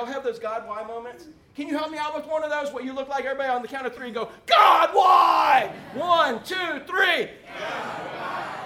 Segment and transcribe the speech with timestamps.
[0.00, 1.26] y'all have those God why moments?
[1.54, 2.72] Can you help me out with one of those?
[2.72, 5.72] What you look like everybody on the count of three and go, God why?
[5.94, 7.28] One, two, three.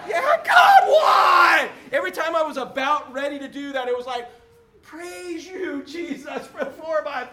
[0.08, 1.68] Yeah, God why?
[1.92, 4.28] Every time I was about ready to do that, it was like,
[4.82, 7.26] praise you, Jesus, for the four by.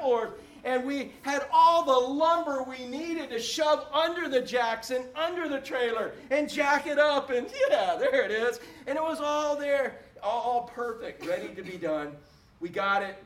[0.63, 5.59] And we had all the lumber we needed to shove under the Jackson, under the
[5.59, 7.29] trailer, and jack it up.
[7.29, 8.59] And yeah, there it is.
[8.87, 12.13] And it was all there, all perfect, ready to be done.
[12.59, 13.17] We got it,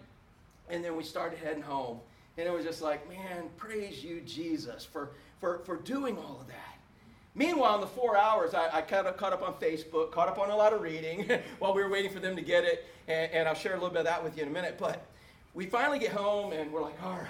[0.70, 2.00] and then we started heading home.
[2.38, 6.48] And it was just like, man, praise you, Jesus, for, for, for doing all of
[6.48, 6.76] that.
[7.34, 10.40] Meanwhile, in the four hours, I, I caught, up, caught up on Facebook, caught up
[10.40, 11.30] on a lot of reading
[11.60, 12.86] while we were waiting for them to get it.
[13.08, 14.78] And, and, I'll share a little bit of that with you in a minute.
[14.80, 15.06] But
[15.54, 17.28] we finally get home, and we're like, all right.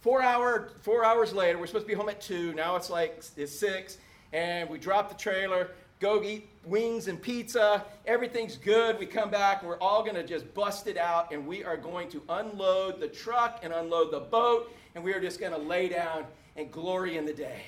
[0.00, 2.52] Four, hour, four hours later, we're supposed to be home at 2.
[2.54, 3.98] Now it's like it's 6.
[4.32, 7.84] And we drop the trailer, go eat wings and pizza.
[8.06, 8.98] Everything's good.
[8.98, 9.62] We come back.
[9.62, 13.08] We're all going to just bust it out, and we are going to unload the
[13.08, 16.24] truck and unload the boat, and we are just going to lay down
[16.56, 17.62] and glory in the day.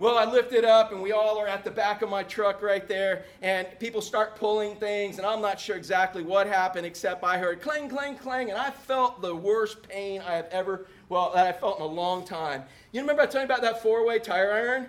[0.00, 2.62] Well, I lift it up, and we all are at the back of my truck
[2.62, 7.24] right there, and people start pulling things, and I'm not sure exactly what happened, except
[7.24, 11.32] I heard clang, clang, clang, and I felt the worst pain I have ever, well,
[11.34, 12.62] that I felt in a long time.
[12.92, 14.86] You remember I told you about that four way tire iron?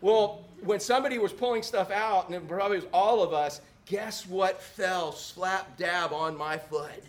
[0.00, 4.26] Well, when somebody was pulling stuff out, and it probably was all of us, guess
[4.26, 7.04] what fell slap dab on my foot?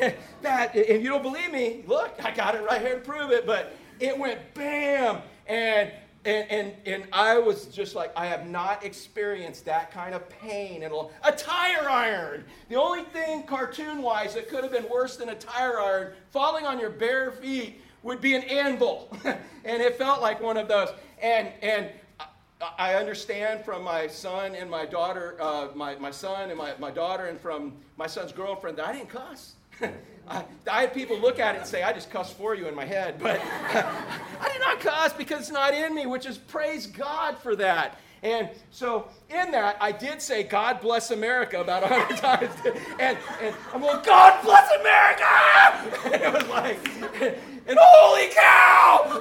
[0.42, 3.46] that, if you don't believe me, look, I got it right here to prove it,
[3.46, 5.90] but it went bam, and
[6.24, 10.82] and, and, and I was just like, I have not experienced that kind of pain
[10.82, 12.44] in a, a tire iron.
[12.70, 16.64] The only thing cartoon wise that could have been worse than a tire iron falling
[16.64, 19.14] on your bare feet would be an anvil.
[19.24, 20.88] and it felt like one of those.
[21.20, 21.90] And, and
[22.78, 26.90] I understand from my son and my daughter, uh, my, my son and my, my
[26.90, 29.54] daughter, and from my son's girlfriend that I didn't cuss.
[30.28, 32.74] I, I, had people look at it and say, I just cuss for you in
[32.74, 33.16] my head.
[33.22, 37.56] But I did not cuss because it's not in me, which is praise God for
[37.56, 37.98] that.
[38.24, 42.54] And so in that, I did say, God bless America about a hundred times.
[42.98, 45.24] And, and I'm going, God bless America!
[46.04, 46.78] And it was like,
[47.66, 49.20] and holy cow!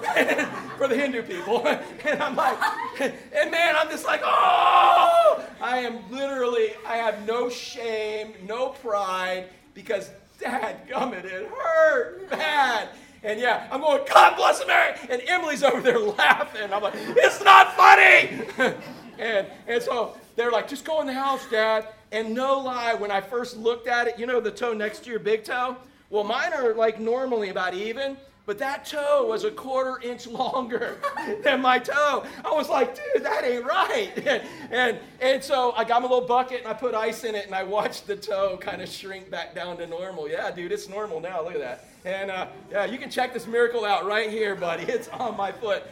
[0.78, 1.66] for the Hindu people.
[1.68, 2.58] And I'm like,
[3.00, 5.44] and man, I'm just like, oh!
[5.62, 12.90] I am literally, I have no shame, no pride, because Dad, gummit, it hurt bad.
[13.24, 15.08] And yeah, I'm going, God bless America.
[15.10, 16.74] And Emily's over there laughing.
[16.74, 18.76] I'm like, it's not funny.
[19.18, 21.88] and, and so they're like, just go in the house, Dad.
[22.12, 25.10] And no lie, when I first looked at it, you know the toe next to
[25.10, 25.78] your big toe?
[26.10, 28.18] Well, mine are like normally about even.
[28.46, 30.98] But that toe was a quarter inch longer
[31.44, 32.26] than my toe.
[32.44, 34.12] I was like, dude, that ain't right.
[34.28, 37.46] And, and, and so I got my little bucket and I put ice in it
[37.46, 40.28] and I watched the toe kind of shrink back down to normal.
[40.28, 41.42] Yeah, dude, it's normal now.
[41.42, 41.86] Look at that.
[42.06, 44.84] And uh, yeah, you can check this miracle out right here, buddy.
[44.88, 45.84] It's on my foot.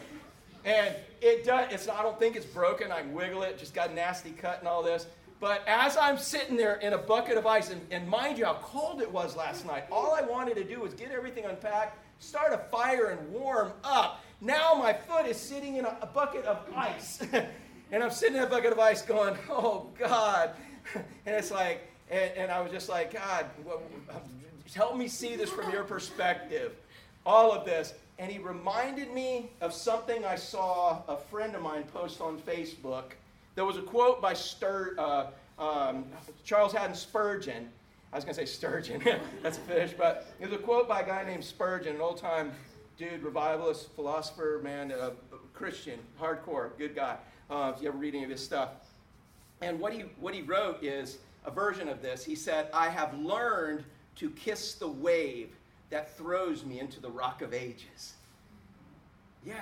[0.66, 2.92] And it does, it's, I don't think it's broken.
[2.92, 5.08] I wiggle it, just got a nasty cut and all this.
[5.40, 8.60] But as I'm sitting there in a bucket of ice, and, and mind you how
[8.62, 12.54] cold it was last night, all I wanted to do was get everything unpacked start
[12.54, 14.24] a fire and warm up.
[14.40, 17.22] Now my foot is sitting in a, a bucket of ice.
[17.92, 20.52] and I'm sitting in a bucket of ice going, oh God.
[20.96, 23.46] and it's like, and, and, I was just like, God,
[24.74, 26.74] help me see this from your perspective.
[27.26, 27.94] All of this.
[28.20, 33.14] And he reminded me of something I saw a friend of mine post on Facebook.
[33.56, 35.28] There was a quote by Stur, uh,
[35.62, 36.06] um,
[36.44, 37.70] Charles Haddon Spurgeon
[38.14, 39.02] I was going to say Sturgeon.
[39.44, 39.94] That's a fish.
[39.98, 42.52] But there's a quote by a guy named Spurgeon, an old time
[42.98, 45.14] dude, revivalist, philosopher, man, a
[45.54, 47.16] Christian, hardcore, good guy.
[47.50, 48.70] Uh, if you ever read any of his stuff.
[49.62, 52.24] And what he, what he wrote is a version of this.
[52.24, 53.86] He said, I have learned
[54.22, 55.50] to kiss the wave
[55.90, 58.14] that throws me into the rock of ages.
[59.44, 59.56] Yeah,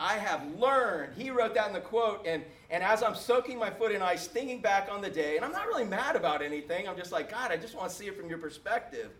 [0.00, 1.12] I have learned.
[1.18, 4.26] He wrote that in the quote, and, and as I'm soaking my foot in ice,
[4.26, 7.30] thinking back on the day, and I'm not really mad about anything, I'm just like,
[7.30, 9.10] God, I just want to see it from your perspective.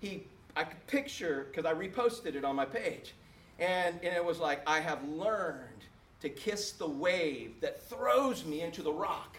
[0.00, 0.26] He,
[0.56, 3.14] I could picture, because I reposted it on my page,
[3.60, 5.84] and, and it was like, I have learned
[6.22, 9.36] to kiss the wave that throws me into the rock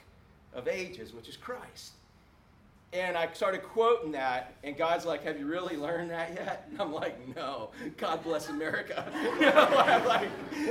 [0.53, 1.95] of ages, which is Christ.
[2.91, 6.67] And I started quoting that, and God's like, Have you really learned that yet?
[6.71, 7.69] And I'm like, No.
[7.97, 9.05] God bless America.
[9.39, 10.29] you know, I'm like,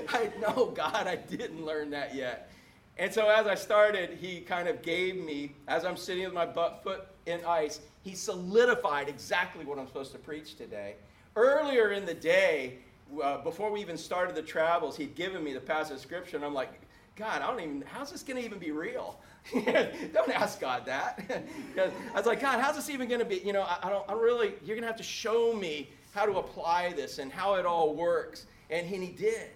[0.08, 2.50] I know, God, I didn't learn that yet.
[2.98, 6.46] And so as I started, he kind of gave me, as I'm sitting with my
[6.46, 10.96] butt, foot in ice, he solidified exactly what I'm supposed to preach today.
[11.36, 12.78] Earlier in the day,
[13.22, 16.44] uh, before we even started the travels, he'd given me the passage of scripture, and
[16.44, 16.80] I'm like,
[17.18, 19.18] God, I don't even, how's this going to even be real?
[19.52, 21.20] don't ask God that.
[22.14, 23.42] I was like, God, how's this even going to be?
[23.44, 26.26] You know, I, I, don't, I'm really, you're going to have to show me how
[26.26, 28.46] to apply this and how it all works.
[28.70, 29.50] And he did.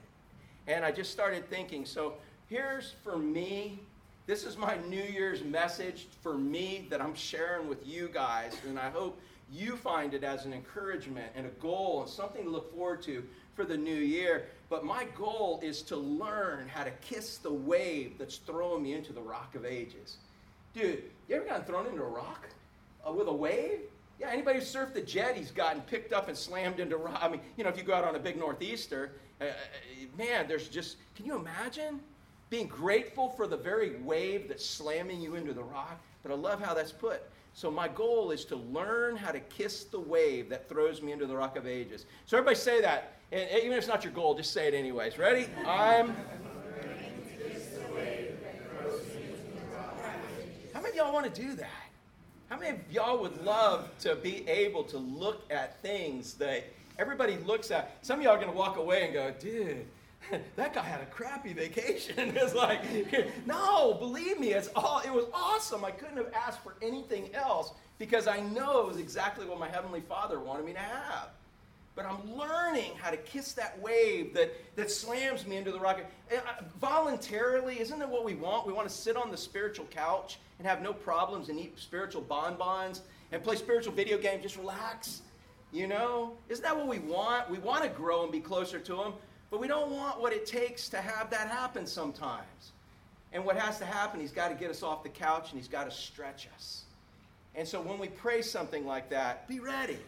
[0.67, 2.15] And I just started thinking, so
[2.49, 3.79] here's for me,
[4.27, 8.57] this is my New Year's message for me that I'm sharing with you guys.
[8.69, 9.21] And I hope
[9.53, 13.23] you find it as an encouragement and a goal and something to look forward to
[13.55, 14.47] for the new year.
[14.69, 19.13] But my goal is to learn how to kiss the wave that's throwing me into
[19.13, 20.17] the rock of ages.
[20.75, 22.49] Dude, you ever gotten thrown into a rock
[23.07, 23.81] uh, with a wave?
[24.19, 27.19] Yeah, anybody who surfed the jet, he's gotten picked up and slammed into rock.
[27.21, 29.49] I mean, you know, if you go out on a big northeaster, uh, uh,
[30.17, 32.01] man, there's just, can you imagine
[32.49, 36.01] being grateful for the very wave that's slamming you into the rock?
[36.23, 37.23] But I love how that's put.
[37.55, 41.27] So my goal is to learn how to kiss the wave that throws me into
[41.27, 42.07] the rock of ages.
[42.27, 43.19] So everybody say that.
[43.31, 45.19] And even if it's not your goal, just say it anyways.
[45.19, 45.47] Ready?
[45.67, 46.15] I'm.
[50.75, 51.69] How many of y'all want to do that?
[52.49, 56.65] How many of y'all would love to be able to look at things that
[56.99, 57.97] everybody looks at?
[58.03, 59.87] Some of y'all are going to walk away and go, dude,
[60.57, 62.15] that guy had a crappy vacation.
[62.37, 62.83] it's like,
[63.47, 65.85] no, believe me, it's all it was awesome.
[65.85, 69.69] I couldn't have asked for anything else because I know it was exactly what my
[69.69, 71.29] heavenly Father wanted me to have.
[71.95, 76.07] But I'm learning how to kiss that wave that, that slams me into the rocket.
[76.35, 76.41] Uh,
[76.81, 78.67] voluntarily, isn't that what we want?
[78.67, 82.23] We want to sit on the spiritual couch and have no problems and eat spiritual
[82.23, 85.21] bonbons and play spiritual video games, just relax.
[85.71, 86.33] You know?
[86.49, 87.51] Isn't that what we want?
[87.51, 89.13] We want to grow and be closer to Him.
[89.53, 92.73] But we don't want what it takes to have that happen sometimes.
[93.35, 95.69] And what has to happen, he's got to get us off the couch and he's
[95.69, 96.85] got to stretch us.
[97.55, 99.99] And so when we pray something like that, be ready.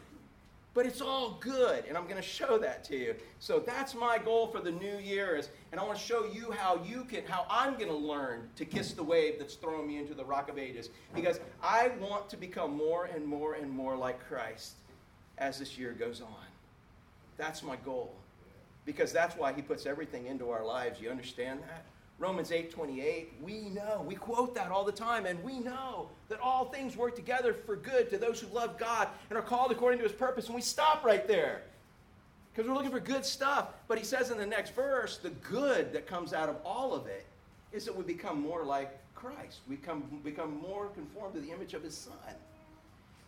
[0.73, 3.15] But it's all good, and I'm going to show that to you.
[3.39, 6.51] So that's my goal for the new year is, and I want to show you
[6.51, 9.99] how you can, how I'm going to learn to kiss the wave that's throwing me
[9.99, 10.89] into the rock of ages.
[11.15, 14.73] Because I want to become more and more and more like Christ
[15.37, 16.47] as this year goes on.
[17.37, 18.15] That's my goal
[18.85, 21.01] because that's why he puts everything into our lives.
[21.01, 21.85] You understand that?
[22.19, 26.67] Romans 8:28, we know, we quote that all the time, and we know that all
[26.67, 30.05] things work together for good to those who love God and are called according to
[30.05, 30.47] his purpose.
[30.47, 31.63] And we stop right there.
[32.53, 33.71] Because we're looking for good stuff.
[33.89, 37.09] But he says in the next verse, the good that comes out of all of
[37.09, 37.27] it
[37.73, 39.59] is that we become more like Christ.
[39.69, 42.35] We become, become more conformed to the image of his son.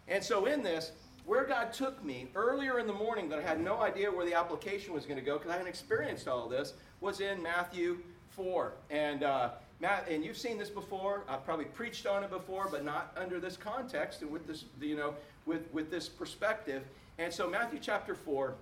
[0.06, 0.92] And so in this,
[1.26, 4.34] where God took me earlier in the morning that I had no idea where the
[4.34, 7.98] application was going to go because I hadn't experienced all this was in Matthew
[8.30, 8.72] 4.
[8.90, 9.50] And, uh,
[9.80, 11.24] Matt, and you've seen this before.
[11.28, 14.96] I've probably preached on it before, but not under this context and with this, you
[14.96, 15.14] know,
[15.46, 16.84] with, with this perspective.
[17.18, 18.54] And so Matthew chapter 4,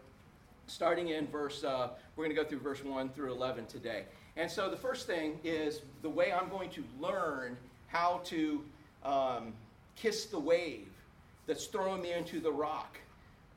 [0.66, 4.04] starting in verse, uh, we're going to go through verse 1 through 11 today.
[4.36, 7.58] And so the first thing is the way I'm going to learn
[7.88, 8.64] how to
[9.04, 9.52] um,
[9.96, 10.88] kiss the wave
[11.46, 12.98] that's throwing me into the rock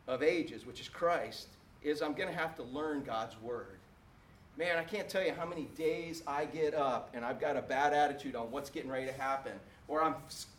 [0.07, 1.48] of ages, which is Christ,
[1.84, 3.78] is I'm going to have to learn God's word.
[4.57, 7.62] Man, I can't tell you how many days I get up and I've got a
[7.62, 9.54] bad attitude on what's getting ready to happen,
[9.88, 10.16] or I'm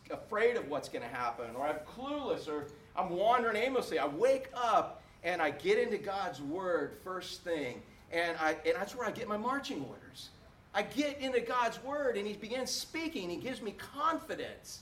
[0.09, 3.99] afraid of what's going to happen, or I'm clueless, or I'm wandering aimlessly.
[3.99, 8.95] I wake up and I get into God's word first thing, and, I, and that's
[8.95, 10.29] where I get my marching orders.
[10.73, 14.81] I get into God's word and He begins speaking, He gives me confidence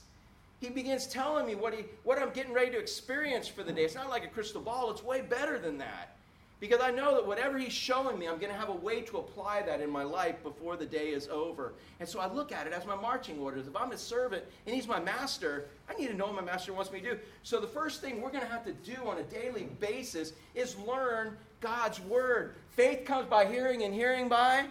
[0.60, 3.84] he begins telling me what, he, what I'm getting ready to experience for the day.
[3.84, 6.16] It's not like a crystal ball, it's way better than that.
[6.60, 9.18] Because I know that whatever he's showing me, I'm going to have a way to
[9.18, 11.74] apply that in my life before the day is over.
[12.00, 13.68] And so I look at it as my marching orders.
[13.68, 16.72] If I'm a servant and he's my master, I need to know what my master
[16.72, 17.18] wants me to do.
[17.44, 20.76] So the first thing we're going to have to do on a daily basis is
[20.78, 22.56] learn God's word.
[22.70, 24.66] Faith comes by hearing, and hearing by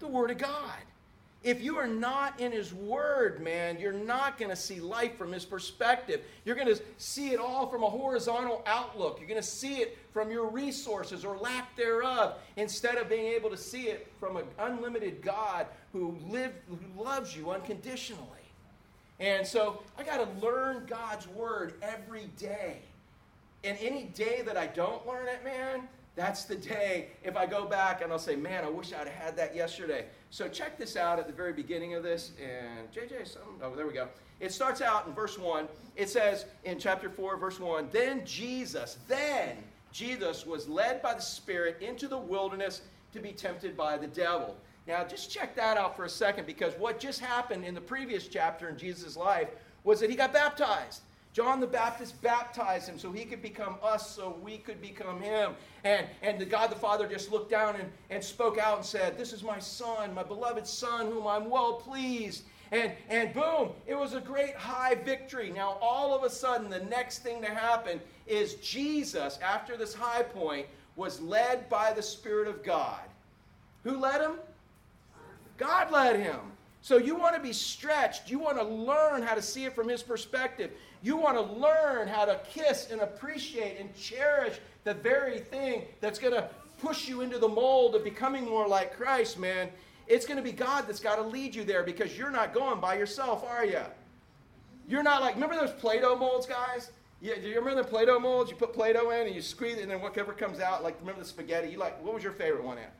[0.00, 0.78] the word of God.
[1.44, 5.32] If you are not in His Word, man, you're not going to see life from
[5.32, 6.22] His perspective.
[6.44, 9.18] You're going to see it all from a horizontal outlook.
[9.20, 13.50] You're going to see it from your resources or lack thereof instead of being able
[13.50, 18.24] to see it from an unlimited God who, live, who loves you unconditionally.
[19.20, 22.78] And so I got to learn God's Word every day.
[23.62, 25.88] And any day that I don't learn it, man,
[26.18, 29.36] that's the day if I go back and I'll say, man, I wish I'd had
[29.36, 30.06] that yesterday.
[30.30, 32.32] So check this out at the very beginning of this.
[32.42, 34.08] And JJ, some, oh, there we go.
[34.40, 35.68] It starts out in verse 1.
[35.96, 39.56] It says in chapter 4, verse 1 Then Jesus, then
[39.92, 42.82] Jesus was led by the Spirit into the wilderness
[43.12, 44.56] to be tempted by the devil.
[44.86, 48.26] Now, just check that out for a second because what just happened in the previous
[48.26, 49.48] chapter in Jesus' life
[49.84, 51.02] was that he got baptized.
[51.32, 55.52] John the Baptist baptized him so he could become us, so we could become him.
[55.84, 59.16] And, and the God the Father just looked down and, and spoke out and said,
[59.16, 62.44] This is my son, my beloved son, whom I'm well pleased.
[62.70, 65.50] And, and boom, it was a great high victory.
[65.50, 70.22] Now, all of a sudden, the next thing to happen is Jesus, after this high
[70.22, 70.66] point,
[70.96, 73.00] was led by the Spirit of God.
[73.84, 74.32] Who led him?
[75.56, 76.40] God led him.
[76.88, 78.30] So you want to be stretched.
[78.30, 80.70] You want to learn how to see it from his perspective.
[81.02, 86.18] You want to learn how to kiss and appreciate and cherish the very thing that's
[86.18, 86.48] going to
[86.80, 89.68] push you into the mold of becoming more like Christ, man.
[90.06, 92.80] It's going to be God that's got to lead you there because you're not going
[92.80, 93.82] by yourself, are you?
[94.88, 96.90] You're not like, remember those Play Doh molds, guys?
[97.20, 98.50] Yeah, do you remember the Play Doh molds?
[98.50, 100.98] You put Play Doh in and you squeeze it, and then whatever comes out, like,
[101.00, 101.68] remember the spaghetti?
[101.68, 102.94] You like, what was your favorite one at?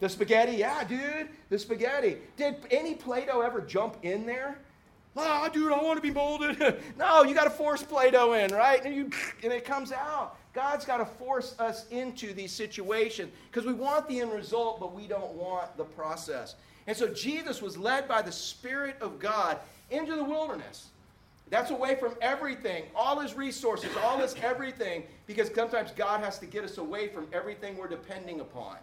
[0.00, 2.18] The spaghetti, yeah, dude, the spaghetti.
[2.36, 4.58] Did any Play Doh ever jump in there?
[5.16, 6.58] Ah, oh, dude, I want to be molded.
[6.98, 8.84] no, you got to force Play Doh in, right?
[8.84, 9.10] And, you,
[9.42, 10.36] and it comes out.
[10.52, 14.94] God's got to force us into these situations because we want the end result, but
[14.94, 16.56] we don't want the process.
[16.86, 19.58] And so Jesus was led by the Spirit of God
[19.90, 20.88] into the wilderness.
[21.50, 26.46] That's away from everything, all his resources, all his everything, because sometimes God has to
[26.46, 28.76] get us away from everything we're depending upon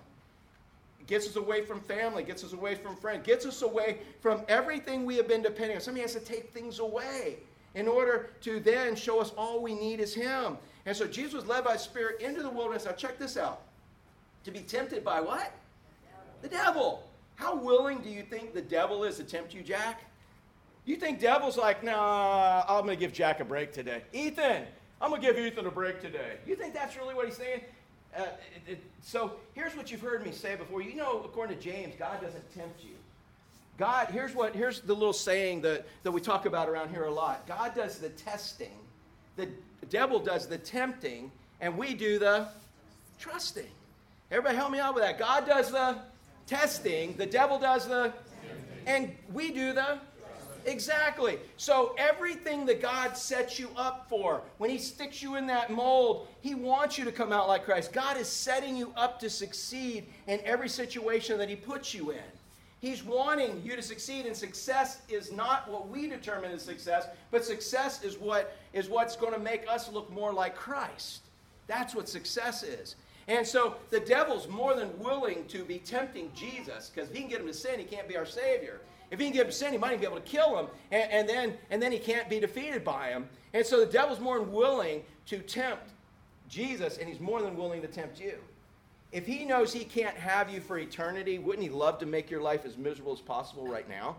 [1.11, 5.05] gets us away from family, gets us away from friends, gets us away from everything
[5.05, 5.81] we have been depending on.
[5.81, 7.39] Somebody has to take things away
[7.75, 10.57] in order to then show us all we need is Him.
[10.85, 12.85] And so Jesus was led by Spirit into the wilderness.
[12.85, 13.63] Now, check this out.
[14.45, 15.51] To be tempted by what?
[16.41, 17.03] The devil.
[17.35, 20.03] How willing do you think the devil is to tempt you, Jack?
[20.85, 24.03] You think devil's like, nah, I'm going to give Jack a break today.
[24.13, 24.63] Ethan,
[25.01, 26.37] I'm going to give Ethan a break today.
[26.47, 27.63] You think that's really what he's saying?
[28.15, 28.23] Uh,
[28.67, 30.81] it, it, so here's what you've heard me say before.
[30.81, 32.91] You know, according to James, God doesn't tempt you.
[33.77, 37.11] God, here's what here's the little saying that, that we talk about around here a
[37.11, 37.47] lot.
[37.47, 38.77] God does the testing,
[39.37, 39.47] the
[39.89, 42.47] devil does the tempting, and we do the
[43.17, 43.65] trusting.
[44.29, 45.17] Everybody help me out with that.
[45.17, 45.97] God does the
[46.47, 48.13] testing, the devil does the
[48.85, 49.99] and we do the
[50.65, 51.39] Exactly.
[51.57, 56.27] So everything that God sets you up for, when He sticks you in that mold,
[56.41, 57.93] He wants you to come out like Christ.
[57.93, 62.19] God is setting you up to succeed in every situation that He puts you in.
[62.81, 67.45] He's wanting you to succeed, and success is not what we determine as success, but
[67.45, 71.21] success is what is what's going to make us look more like Christ.
[71.67, 72.95] That's what success is.
[73.27, 77.29] And so the devil's more than willing to be tempting Jesus because if he can
[77.29, 78.81] get him to sin, he can't be our Savior.
[79.11, 81.29] If he can get sin, he might even be able to kill him, and, and,
[81.29, 83.27] then, and then he can't be defeated by him.
[83.53, 85.89] And so the devil's more than willing to tempt
[86.47, 88.35] Jesus, and he's more than willing to tempt you.
[89.11, 92.41] If he knows he can't have you for eternity, wouldn't he love to make your
[92.41, 94.15] life as miserable as possible right now?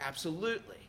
[0.00, 0.88] Absolutely.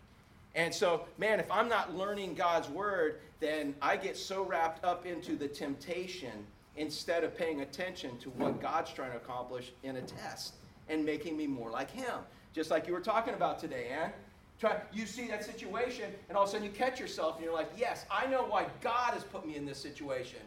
[0.55, 5.05] And so, man, if I'm not learning God's word, then I get so wrapped up
[5.05, 10.01] into the temptation instead of paying attention to what God's trying to accomplish in a
[10.01, 10.55] test
[10.89, 12.15] and making me more like him
[12.57, 14.11] just like you were talking about today, Ann.
[14.59, 17.53] Try, you see that situation, and all of a sudden you catch yourself, and you're
[17.53, 20.39] like, yes, I know why God has put me in this situation.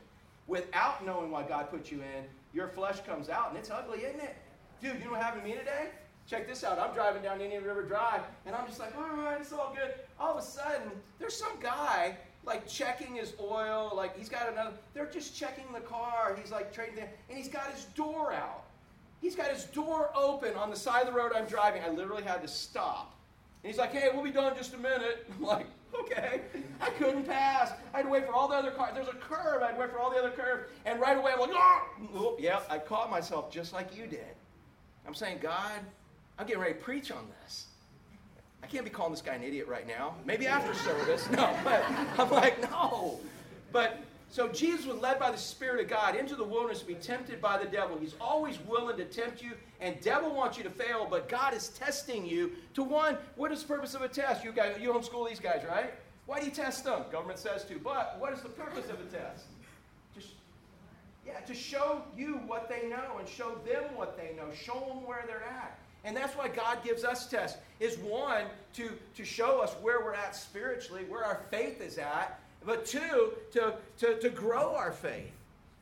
[0.49, 4.19] Without knowing why God put you in, your flesh comes out, and it's ugly, isn't
[4.19, 4.35] it?
[4.83, 5.91] Dude, you know what happened to me today?
[6.27, 6.81] Check this out.
[6.81, 9.95] I'm driving down Indian River Drive, and I'm just like, all right, it's all good.
[10.19, 10.91] All of a sudden,
[11.21, 14.73] there's some guy like checking his oil, like he's got another.
[14.95, 16.37] They're just checking the car.
[16.41, 18.60] He's like trading, and he's got his door out.
[19.21, 21.83] He's got his door open on the side of the road I'm driving.
[21.85, 23.15] I literally had to stop.
[23.63, 25.27] And he's like, hey, we'll be done in just a minute.
[25.37, 25.67] I'm like,
[26.01, 26.41] okay.
[26.81, 27.73] I couldn't pass.
[27.93, 28.93] I had to wait for all the other cars.
[28.95, 29.63] There's a curve.
[29.63, 30.71] I had to wait for all the other curves.
[30.87, 31.87] And right away, I'm like, ah!
[32.15, 34.35] oh, yeah, I caught myself just like you did.
[35.07, 35.81] I'm saying, God,
[36.39, 37.67] I'm getting ready to preach on this.
[38.63, 40.15] I can't be calling this guy an idiot right now.
[40.25, 41.29] Maybe after service.
[41.31, 41.85] No, but
[42.19, 43.21] I'm like, no.
[43.73, 46.95] But so Jesus was led by the Spirit of God into the wilderness to be
[46.95, 47.99] tempted by the devil.
[47.99, 51.69] He's always willing to tempt you, and devil wants you to fail, but God is
[51.71, 53.19] testing you to one.
[53.35, 54.45] What is the purpose of a test?
[54.45, 55.95] You guys, you homeschool these guys, right?
[56.27, 57.03] Why do you test them?
[57.11, 57.79] Government says to.
[57.81, 59.47] But what is the purpose of a test?
[60.15, 60.29] Just
[61.27, 64.55] yeah, to show you what they know and show them what they know.
[64.55, 65.77] Show them where they're at.
[66.05, 67.59] And that's why God gives us tests.
[67.81, 68.45] Is one
[68.75, 73.33] to to show us where we're at spiritually, where our faith is at, but two,
[73.53, 75.33] to, to, to grow our faith.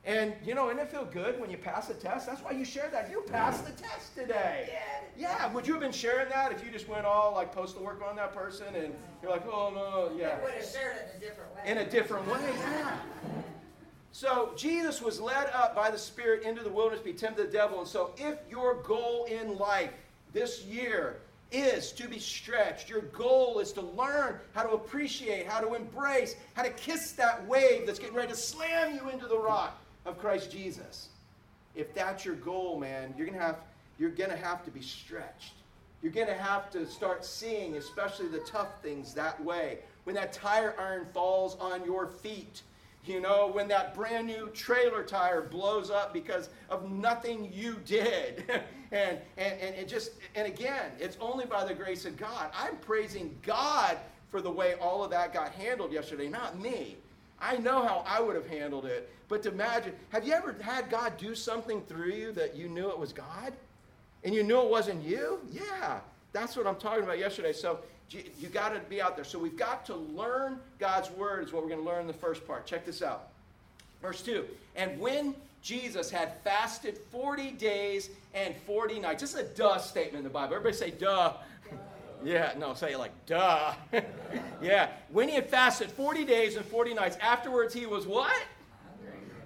[0.05, 2.27] And, you know, and it feel good when you pass a test?
[2.27, 3.11] That's why you share that.
[3.11, 4.71] You passed the test today.
[5.19, 5.53] Yeah.
[5.53, 8.17] Would you have been sharing that if you just went all like postal work on
[8.17, 10.39] that person and you're like, oh, no, yeah.
[10.41, 11.63] I would have shared it in a different way.
[11.67, 12.97] In a different way, yeah.
[14.13, 17.47] So Jesus was led up by the Spirit into the wilderness to be tempted to
[17.49, 17.81] the devil.
[17.81, 19.91] And so if your goal in life
[20.33, 21.19] this year
[21.51, 22.89] is to be stretched.
[22.91, 27.47] Your goal is to learn how to appreciate, how to embrace, how to kiss that
[27.47, 31.09] wave that's getting ready to slam you into the rock of Christ Jesus.
[31.75, 33.59] If that's your goal, man, you're gonna have
[33.99, 35.55] you're gonna have to be stretched.
[36.03, 39.81] You're going to have to start seeing, especially the tough things, that way.
[40.05, 42.63] When that tire iron falls on your feet,
[43.05, 48.45] you know, when that brand new trailer tire blows up because of nothing you did.
[48.93, 52.51] and, and, and it just, and again, it's only by the grace of God.
[52.55, 53.99] I'm praising God
[54.31, 56.97] for the way all of that got handled yesterday, not me.
[57.41, 59.11] I know how I would have handled it.
[59.29, 62.91] But to imagine, have you ever had God do something through you that you knew
[62.91, 63.53] it was God?
[64.25, 65.41] And you knew it wasn't you?
[65.51, 66.01] Yeah,
[66.33, 67.53] that's what I'm talking about yesterday.
[67.53, 69.25] So you, got to be out there.
[69.25, 72.13] So we've got to learn God's word, is what we're going to learn in the
[72.13, 72.67] first part.
[72.67, 73.29] Check this out.
[74.01, 74.45] Verse 2
[74.77, 80.19] And when Jesus had fasted 40 days and 40 nights, this is a duh statement
[80.19, 80.55] in the Bible.
[80.55, 81.35] Everybody say duh.
[82.25, 83.75] Yeah, no, say it like, duh.
[84.63, 88.33] yeah, when he had fasted 40 days and 40 nights, afterwards he was what?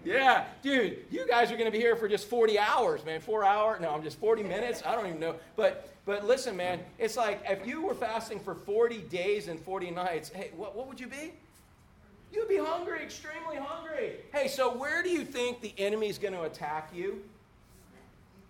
[0.05, 3.21] Yeah, dude, you guys are going to be here for just 40 hours, man.
[3.21, 3.81] Four hours?
[3.81, 4.83] No, I'm just 40 minutes.
[4.85, 5.37] I don't even know.
[5.57, 9.93] But but listen, man, it's like if you were fasting for 40 days and 40
[9.93, 11.33] nights, hey, what, what would you be?
[12.33, 14.15] You'd be hungry, extremely hungry.
[14.33, 17.23] Hey, so where do you think the enemy's going to attack you?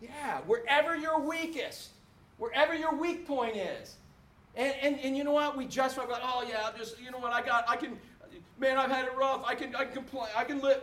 [0.01, 1.91] Yeah, wherever you're weakest,
[2.39, 3.97] wherever your weak point is.
[4.57, 5.57] And, and, and you know what?
[5.57, 7.33] We just oh yeah, I'm just you know what?
[7.33, 7.99] I got, I can,
[8.59, 9.43] man, I've had it rough.
[9.45, 10.29] I can, I can complain.
[10.37, 10.83] I can live.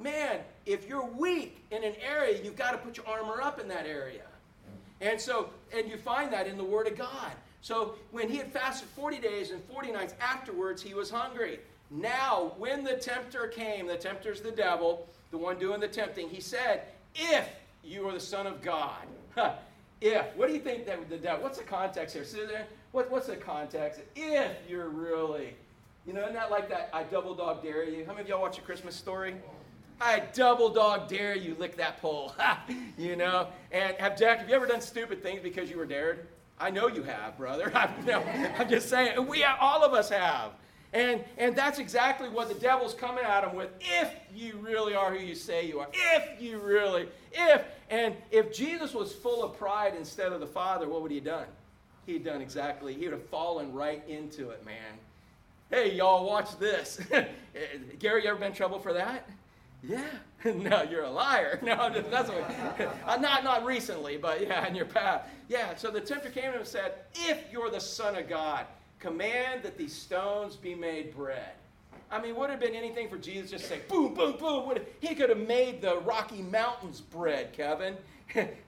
[0.00, 3.68] Man, if you're weak in an area, you've got to put your armor up in
[3.68, 4.22] that area.
[5.00, 7.32] And so, and you find that in the Word of God.
[7.60, 11.60] So when he had fasted 40 days and 40 nights afterwards, he was hungry.
[11.90, 16.40] Now, when the tempter came, the tempter's the devil, the one doing the tempting, he
[16.40, 16.82] said,
[17.14, 17.48] If
[17.82, 19.06] you are the Son of God.
[20.00, 20.24] if.
[20.36, 22.24] What do you think that the devil, what's the context here?
[22.24, 22.66] See there?
[22.92, 24.00] What, what's the context?
[24.14, 25.54] If you're really,
[26.06, 28.04] you know, isn't that like that I double dog dare you?
[28.04, 29.34] How many of y'all watch a Christmas story?
[30.00, 32.34] I double dog dare you lick that pole.
[32.98, 33.48] you know?
[33.72, 36.26] And have Jack, have you ever done stupid things because you were dared?
[36.58, 37.72] I know you have, brother.
[37.74, 38.20] I'm, no,
[38.58, 40.52] I'm just saying, we all of us have.
[40.92, 43.70] And, and that's exactly what the devil's coming at him with.
[43.80, 48.52] If you really are who you say you are, if you really, if, and if
[48.52, 51.46] Jesus was full of pride instead of the Father, what would he have done?
[52.06, 54.98] he'd done exactly, he would have fallen right into it, man.
[55.70, 57.00] Hey, y'all, watch this.
[57.98, 59.28] Gary, you ever been in trouble for that?
[59.86, 60.04] Yeah.
[60.44, 61.58] no, you're a liar.
[61.62, 65.24] No, that's what, uh, not not recently, but yeah, in your past.
[65.48, 65.74] Yeah.
[65.76, 68.66] So the tempter came to him and said, "If you're the Son of God,
[68.98, 71.52] command that these stones be made bread."
[72.10, 74.66] I mean, would have been anything for Jesus just say, "Boom, boom, boom"?
[74.68, 77.96] Would he could have made the Rocky Mountains bread, Kevin.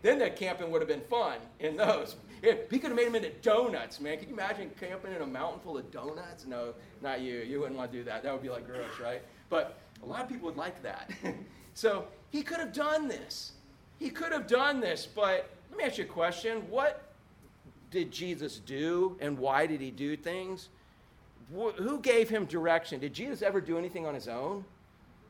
[0.02, 2.16] then the camping would have been fun in those.
[2.42, 4.18] If he could have made them into donuts, man.
[4.18, 6.46] Can you imagine camping in a mountain full of donuts?
[6.46, 7.38] No, not you.
[7.38, 8.22] You wouldn't want to do that.
[8.22, 9.22] That would be like gross, right?
[9.48, 11.10] But a lot of people would like that.
[11.74, 13.52] so he could have done this.
[13.98, 16.62] He could have done this, but let me ask you a question.
[16.68, 17.02] What
[17.90, 20.68] did Jesus do and why did he do things?
[21.54, 23.00] Who gave him direction?
[23.00, 24.64] Did Jesus ever do anything on his own?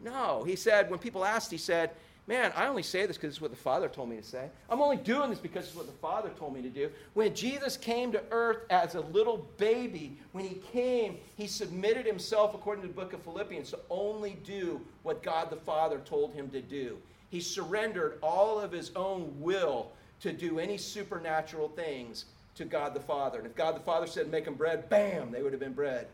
[0.01, 0.45] No.
[0.45, 1.91] He said, when people asked, he said,
[2.29, 4.49] Man, I only say this because it's what the Father told me to say.
[4.69, 6.91] I'm only doing this because it's what the Father told me to do.
[7.15, 12.53] When Jesus came to earth as a little baby, when he came, he submitted himself,
[12.53, 16.49] according to the book of Philippians, to only do what God the Father told him
[16.51, 16.99] to do.
[17.31, 22.25] He surrendered all of his own will to do any supernatural things
[22.57, 23.39] to God the Father.
[23.39, 26.09] And if God the Father said, make them bread, bam, they would have been bread.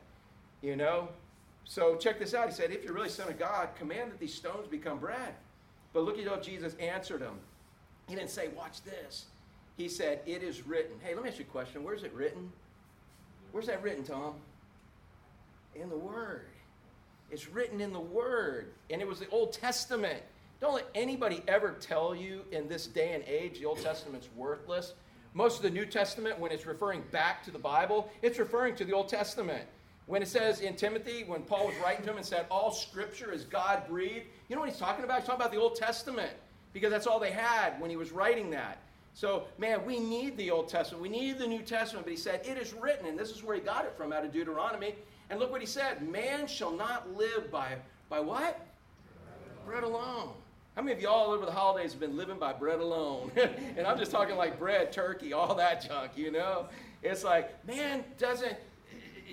[0.60, 1.08] You know?
[1.64, 2.48] So check this out.
[2.48, 5.34] He said, if you're really Son of God, command that these stones become bread.
[5.92, 7.34] But look at how Jesus answered him.
[8.08, 9.26] He didn't say, Watch this.
[9.76, 10.96] He said, It is written.
[11.02, 11.84] Hey, let me ask you a question.
[11.84, 12.52] Where's it written?
[13.52, 14.34] Where's that written, Tom?
[15.74, 16.46] In the Word.
[17.30, 18.72] It's written in the Word.
[18.90, 20.22] And it was the Old Testament.
[20.60, 24.94] Don't let anybody ever tell you in this day and age the Old Testament's worthless.
[25.34, 28.84] Most of the New Testament, when it's referring back to the Bible, it's referring to
[28.84, 29.64] the Old Testament.
[30.06, 33.32] When it says in Timothy, when Paul was writing to him and said, All scripture
[33.32, 35.20] is God breathed, you know what he's talking about?
[35.20, 36.30] He's talking about the Old Testament
[36.74, 38.82] because that's all they had when he was writing that.
[39.14, 41.02] So, man, we need the Old Testament.
[41.02, 42.04] We need the New Testament.
[42.04, 44.26] But he said, It is written, and this is where he got it from out
[44.26, 44.94] of Deuteronomy.
[45.30, 47.76] And look what he said Man shall not live by,
[48.10, 48.60] by what?
[49.64, 50.34] Bread alone.
[50.76, 53.32] How many of y'all over the holidays have been living by bread alone?
[53.78, 56.66] and I'm just talking like bread, turkey, all that junk, you know?
[57.02, 58.56] It's like, man doesn't,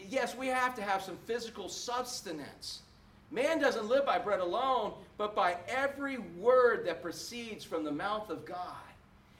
[0.07, 2.83] yes, we have to have some physical substance.
[3.31, 8.29] Man doesn't live by bread alone, but by every word that proceeds from the mouth
[8.29, 8.75] of God.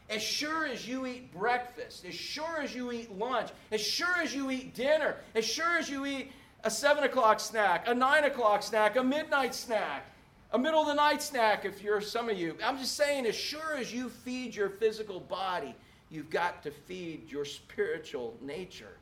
[0.10, 4.34] As sure as you eat breakfast, as sure as you eat lunch, as sure as
[4.34, 6.32] you eat dinner, as sure as you eat
[6.64, 10.06] a 7 o'clock snack, a 9 o'clock snack, a midnight snack,
[10.52, 12.56] a middle of the night snack if you're some of you.
[12.64, 15.76] I'm just saying, as sure as you feed your physical body,
[16.10, 18.98] You've got to feed your spiritual nature.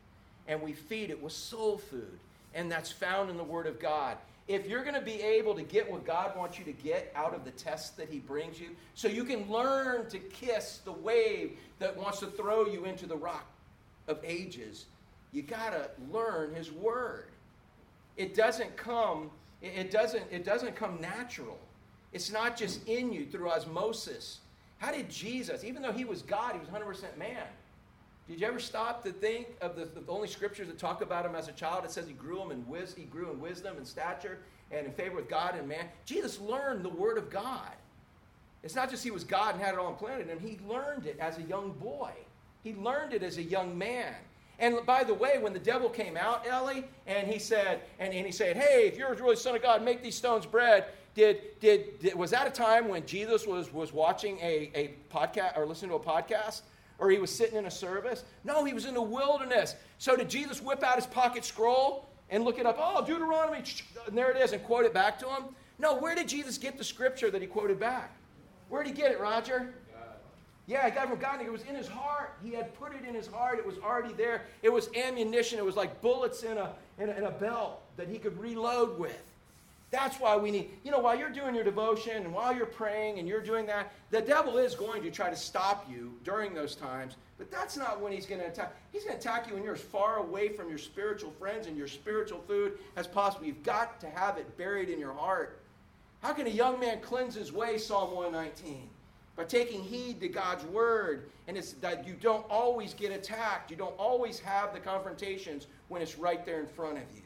[0.48, 2.20] And we feed it with soul food.
[2.54, 4.18] And that's found in the Word of God.
[4.48, 7.34] If you're going to be able to get what God wants you to get out
[7.34, 11.58] of the test that He brings you, so you can learn to kiss the wave
[11.80, 13.46] that wants to throw you into the rock
[14.08, 14.86] of ages,
[15.34, 17.26] you got to learn His Word.
[18.16, 19.30] It doesn't come,
[19.62, 21.60] it doesn't, it doesn't come natural.
[22.14, 24.40] It's not just in you through osmosis.
[24.78, 27.44] How did Jesus, even though he was God, he was 100% man?
[28.28, 31.34] Did you ever stop to think of the, the only scriptures that talk about him
[31.34, 31.86] as a child?
[31.86, 34.92] It says he grew him in wis- he grew in wisdom and stature and in
[34.92, 35.86] favor with God and man.
[36.06, 37.72] Jesus learned the word of God.
[38.64, 40.40] It's not just he was God and had it all implanted him.
[40.40, 42.12] He learned it as a young boy.
[42.64, 44.14] He learned it as a young man.
[44.60, 48.26] And by the way, when the devil came out, Ellie, and he said, and, and
[48.26, 50.86] he said, Hey, if you're really son of God, make these stones bread.
[51.14, 55.58] Did, did, did was that a time when Jesus was, was watching a, a podcast
[55.58, 56.62] or listening to a podcast?
[57.00, 58.24] Or he was sitting in a service?
[58.44, 59.76] No, he was in the wilderness.
[59.98, 62.78] So did Jesus whip out his pocket scroll and look it up?
[62.80, 63.64] Oh, Deuteronomy,
[64.08, 65.44] and there it is, and quote it back to him?
[65.80, 68.16] No, where did Jesus get the scripture that he quoted back?
[68.70, 69.74] Where did he get it, Roger?
[70.66, 71.42] Yeah, he got from God.
[71.42, 72.38] It was in his heart.
[72.44, 73.58] He had put it in his heart.
[73.58, 74.44] It was already there.
[74.62, 75.58] It was ammunition.
[75.58, 79.00] It was like bullets in a, in a, in a belt that he could reload
[79.00, 79.32] with.
[79.90, 83.20] That's why we need, you know, while you're doing your devotion and while you're praying
[83.20, 86.76] and you're doing that, the devil is going to try to stop you during those
[86.76, 88.76] times, but that's not when he's going to attack.
[88.92, 91.78] He's going to attack you when you're as far away from your spiritual friends and
[91.78, 93.46] your spiritual food as possible.
[93.46, 95.62] You've got to have it buried in your heart.
[96.22, 98.90] How can a young man cleanse his way, Psalm 119?
[99.38, 101.30] By taking heed to God's word.
[101.48, 103.72] And it's that you don't always get attacked.
[103.72, 107.22] You don't always have the confrontations when it's right there in front of you.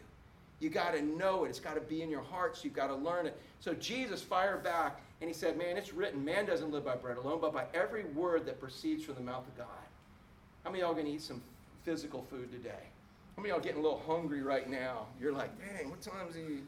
[0.61, 1.49] You got to know it.
[1.49, 3.35] It's got to be in your heart, so you've got to learn it.
[3.59, 7.17] So Jesus fired back and he said, Man, it's written, man doesn't live by bread
[7.17, 9.67] alone, but by every word that proceeds from the mouth of God.
[10.63, 11.41] How many y'all going to eat some
[11.83, 12.83] physical food today?
[13.35, 15.07] How many y'all getting a little hungry right now?
[15.19, 16.59] You're like, dang, what time is he?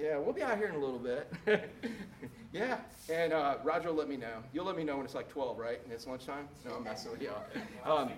[0.00, 1.32] Yeah, we'll be out here in a little bit.
[2.52, 2.78] yeah,
[3.12, 4.44] and uh, Roger will let me know.
[4.52, 5.80] You'll let me know when it's like 12, right?
[5.82, 6.48] And it's lunchtime?
[6.64, 7.42] No, I'm messing with y'all.
[7.84, 8.10] Um,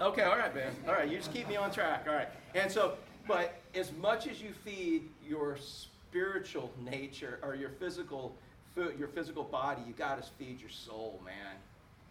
[0.00, 0.72] okay, all right, man.
[0.86, 2.04] All right, you just keep me on track.
[2.06, 2.28] All right.
[2.54, 2.94] And so
[3.26, 8.34] but as much as you feed your spiritual nature or your physical
[8.74, 11.56] food, your physical body, you got to feed your soul, man.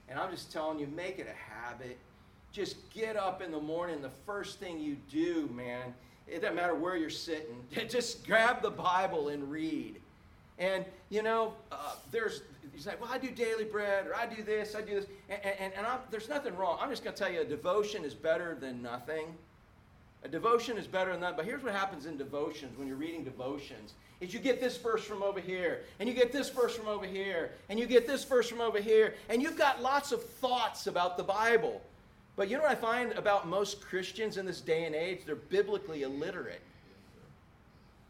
[0.07, 1.97] And I'm just telling you, make it a habit.
[2.51, 4.01] Just get up in the morning.
[4.01, 5.93] The first thing you do, man,
[6.27, 7.63] it doesn't matter where you're sitting.
[7.89, 10.01] Just grab the Bible and read.
[10.57, 12.41] And you know, uh, there's
[12.73, 15.39] you say, well, I do daily bread, or I do this, I do this, and,
[15.59, 16.77] and, and there's nothing wrong.
[16.79, 19.25] I'm just going to tell you, devotion is better than nothing.
[20.23, 21.37] A devotion is better than that.
[21.37, 25.05] But here's what happens in devotions when you're reading devotions is you get this verse
[25.05, 28.25] from over here, and you get this verse from over here, and you get this
[28.25, 31.81] verse from over here, and you've got lots of thoughts about the Bible.
[32.35, 35.21] But you know what I find about most Christians in this day and age?
[35.25, 36.61] They're biblically illiterate.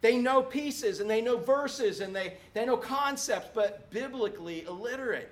[0.01, 5.31] They know pieces and they know verses and they, they know concepts, but biblically illiterate.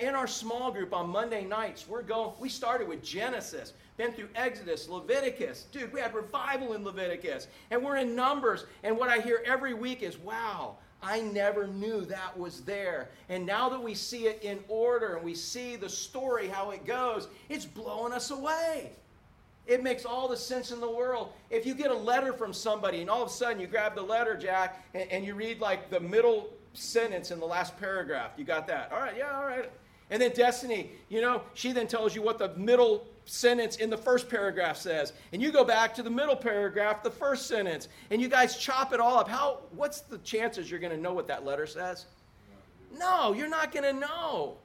[0.00, 4.28] In our small group on Monday nights, we're going, we started with Genesis been through
[4.34, 5.66] Exodus, Leviticus.
[5.72, 7.48] Dude, we had revival in Leviticus.
[7.70, 8.66] And we're in Numbers.
[8.82, 13.08] And what I hear every week is, wow, I never knew that was there.
[13.28, 16.84] And now that we see it in order and we see the story, how it
[16.84, 18.92] goes, it's blowing us away.
[19.66, 21.32] It makes all the sense in the world.
[21.50, 24.02] If you get a letter from somebody and all of a sudden you grab the
[24.02, 28.44] letter, Jack, and, and you read like the middle sentence in the last paragraph, you
[28.44, 28.92] got that.
[28.92, 29.70] All right, yeah, all right.
[30.10, 33.96] And then Destiny, you know, she then tells you what the middle sentence in the
[33.96, 35.12] first paragraph says.
[35.32, 38.92] And you go back to the middle paragraph, the first sentence, and you guys chop
[38.92, 39.28] it all up.
[39.28, 42.06] How what's the chances you're going to know what that letter says?
[42.96, 44.56] No, you're not going to know.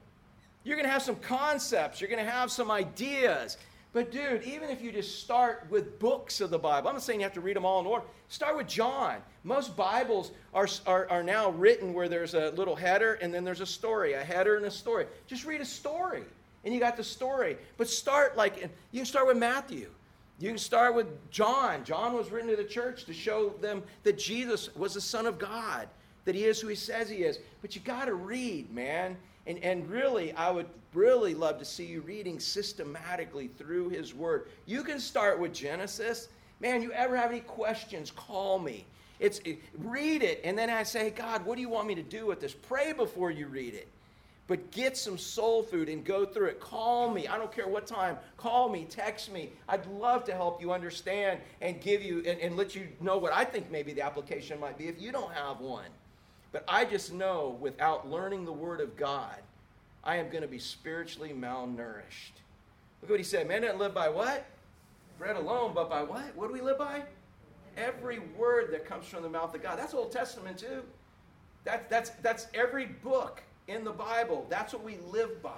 [0.64, 3.56] You're going to have some concepts, you're going to have some ideas.
[3.92, 7.20] But, dude, even if you just start with books of the Bible, I'm not saying
[7.20, 8.06] you have to read them all in order.
[8.28, 9.16] Start with John.
[9.44, 13.60] Most Bibles are, are, are now written where there's a little header and then there's
[13.60, 15.06] a story, a header and a story.
[15.26, 16.24] Just read a story
[16.64, 17.58] and you got the story.
[17.76, 19.90] But start like, you can start with Matthew.
[20.38, 21.84] You can start with John.
[21.84, 25.38] John was written to the church to show them that Jesus was the Son of
[25.38, 25.88] God,
[26.24, 27.38] that he is who he says he is.
[27.60, 29.16] But you got to read, man.
[29.46, 34.48] And, and really, I would really love to see you reading systematically through his word.
[34.66, 36.28] You can start with Genesis.
[36.60, 38.84] Man, you ever have any questions, call me.
[39.18, 42.02] It's it, read it, and then I say, God, what do you want me to
[42.02, 42.52] do with this?
[42.52, 43.88] Pray before you read it.
[44.48, 46.60] But get some soul food and go through it.
[46.60, 47.28] Call me.
[47.28, 48.18] I don't care what time.
[48.36, 49.50] Call me, text me.
[49.68, 53.32] I'd love to help you understand and give you and, and let you know what
[53.32, 55.86] I think maybe the application might be if you don't have one.
[56.52, 59.36] But I just know without learning the Word of God,
[60.04, 62.32] I am going to be spiritually malnourished.
[63.00, 63.48] Look what he said.
[63.48, 64.44] Man doesn't live by what?
[65.18, 66.36] Bread alone, but by what?
[66.36, 67.02] What do we live by?
[67.76, 69.78] Every word that comes from the mouth of God.
[69.78, 70.82] That's Old Testament too.
[71.64, 74.46] That's that's that's every book in the Bible.
[74.50, 75.50] That's what we live by.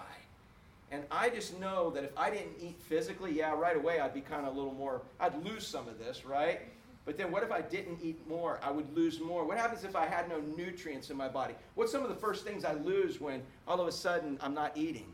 [0.90, 4.20] And I just know that if I didn't eat physically, yeah, right away I'd be
[4.20, 6.60] kind of a little more, I'd lose some of this, right?
[7.04, 8.58] But then what if I didn't eat more?
[8.62, 9.44] I would lose more.
[9.44, 11.54] What happens if I had no nutrients in my body?
[11.74, 14.76] What's some of the first things I lose when all of a sudden I'm not
[14.76, 15.12] eating?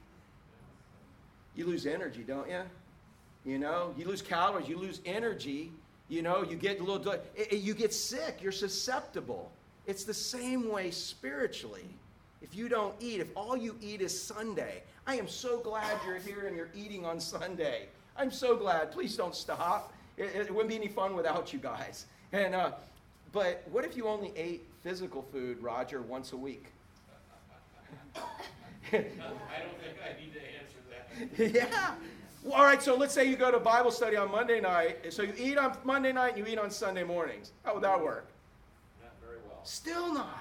[1.57, 2.62] You lose energy, don't you?
[3.44, 5.72] You know, you lose calories, you lose energy.
[6.09, 7.14] You know, you get a little,
[7.53, 9.50] you get sick, you're susceptible.
[9.87, 11.88] It's the same way spiritually.
[12.42, 16.18] If you don't eat, if all you eat is Sunday, I am so glad you're
[16.18, 17.87] here and you're eating on Sunday.
[18.16, 18.92] I'm so glad.
[18.92, 19.92] Please don't stop.
[20.20, 22.06] It, it wouldn't be any fun without you guys.
[22.33, 22.72] And uh,
[23.33, 26.66] but what if you only ate physical food, Roger, once a week?
[28.14, 28.20] I
[28.92, 31.70] don't think I need to answer that.
[31.70, 31.94] yeah.
[32.42, 35.12] Well, all right, so let's say you go to Bible study on Monday night.
[35.12, 37.52] So you eat on Monday night and you eat on Sunday mornings.
[37.64, 38.26] How would that work?
[39.02, 39.61] Not very well.
[39.64, 40.38] Still not.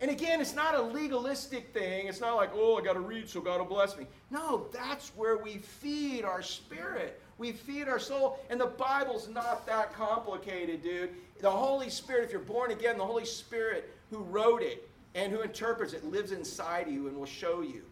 [0.00, 2.08] And again, it's not a legalistic thing.
[2.08, 4.06] It's not like, oh, I got to read, so God will bless me.
[4.32, 7.20] No, that's where we feed our spirit.
[7.42, 8.38] We feed our soul.
[8.50, 11.10] And the Bible's not that complicated, dude.
[11.40, 15.40] The Holy Spirit, if you're born again, the Holy Spirit who wrote it and who
[15.40, 17.82] interprets it lives inside you and will show you.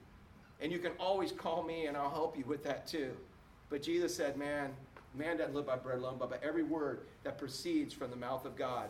[0.60, 3.10] And you can always call me and I'll help you with that too.
[3.70, 4.70] But Jesus said, man,
[5.16, 8.44] man doesn't live by bread alone, but by every word that proceeds from the mouth
[8.44, 8.88] of God.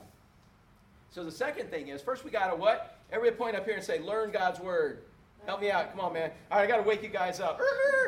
[1.10, 2.98] So the second thing is, first we got to what?
[3.10, 5.04] Everybody point up here and say, learn God's word.
[5.50, 5.90] Help me out.
[5.90, 6.30] Come on, man.
[6.48, 7.60] All right, I got to wake you guys up.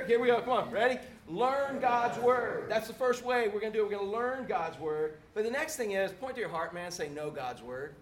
[0.07, 0.41] Here we go.
[0.43, 0.71] Come on.
[0.71, 1.01] Ready?
[1.27, 2.67] Learn God's word.
[2.69, 3.91] That's the first way we're going to do it.
[3.91, 5.15] We're going to learn God's word.
[5.35, 6.93] But the next thing is, point to your heart, man.
[6.93, 7.97] Say, know God's word.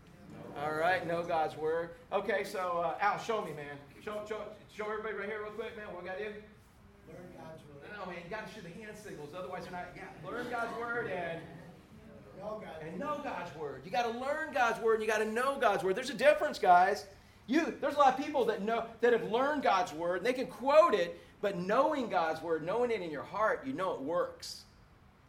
[0.63, 1.89] All right, know God's word.
[2.13, 3.79] Okay, so uh, Al, show me, man.
[4.05, 4.43] Show, show,
[4.77, 5.87] show everybody right here, real quick, man.
[5.87, 6.31] What we got to do?
[7.09, 7.99] Learn God's word.
[7.99, 9.31] No, man, you got to show the hand signals.
[9.35, 9.87] Otherwise, you're not.
[9.97, 11.41] Yeah, learn God's word and
[12.39, 13.81] know God's and know God's word.
[13.87, 15.97] You got to learn God's word and you got to know God's word.
[15.97, 17.07] There's a difference, guys.
[17.51, 20.33] You, there's a lot of people that know that have learned God's word and they
[20.33, 24.01] can quote it, but knowing God's word, knowing it in your heart, you know it
[24.01, 24.63] works.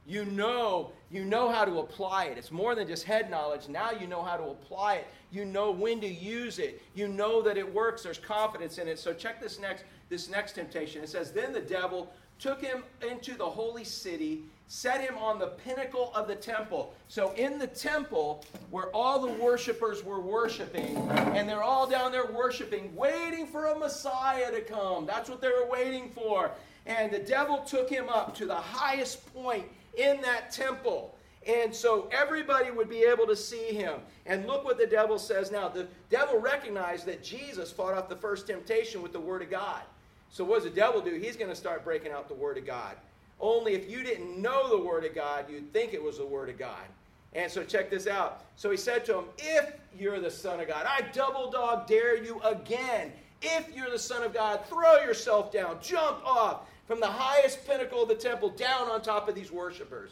[0.06, 2.38] You know, you know how to apply it.
[2.38, 3.70] It's more than just head knowledge.
[3.70, 5.08] Now you know how to apply it.
[5.32, 6.84] You know when to use it.
[6.94, 8.04] You know that it works.
[8.04, 9.00] There's confidence in it.
[9.00, 11.04] So check this next this next temptation.
[11.04, 15.48] It says, "Then the devil took him into the holy city set him on the
[15.48, 16.94] pinnacle of the temple.
[17.10, 20.96] So, in the temple, where all the worshipers were worshiping,
[21.36, 25.06] and they're all down there worshiping, waiting for a Messiah to come.
[25.06, 26.52] That's what they were waiting for.
[26.86, 29.66] And the devil took him up to the highest point
[29.98, 31.18] in that temple.
[31.46, 34.00] And so everybody would be able to see him.
[34.26, 35.68] And look what the devil says now.
[35.68, 39.82] The devil recognized that Jesus fought off the first temptation with the Word of God.
[40.30, 41.16] So, what does the devil do?
[41.16, 42.96] He's going to start breaking out the Word of God.
[43.42, 46.50] Only if you didn't know the Word of God, you'd think it was the Word
[46.50, 46.86] of God.
[47.34, 48.44] And so check this out.
[48.56, 52.22] So he said to him, If you're the Son of God, I double dog dare
[52.22, 53.12] you again.
[53.42, 58.04] If you're the Son of God, throw yourself down, jump off from the highest pinnacle
[58.04, 60.12] of the temple down on top of these worshipers.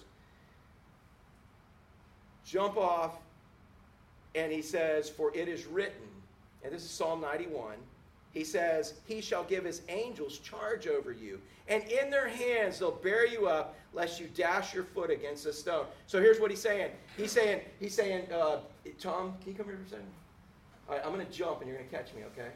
[2.45, 3.11] Jump off,
[4.33, 6.07] and he says, For it is written,
[6.63, 7.75] and this is Psalm 91
[8.31, 12.91] he says, He shall give his angels charge over you, and in their hands they'll
[12.91, 15.85] bear you up, lest you dash your foot against a stone.
[16.07, 16.91] So here's what he's saying.
[17.17, 18.57] He's saying, He's saying, uh,
[18.99, 20.05] Tom, can you come here for a second?
[20.87, 22.49] All right, I'm going to jump, and you're going to catch me, okay?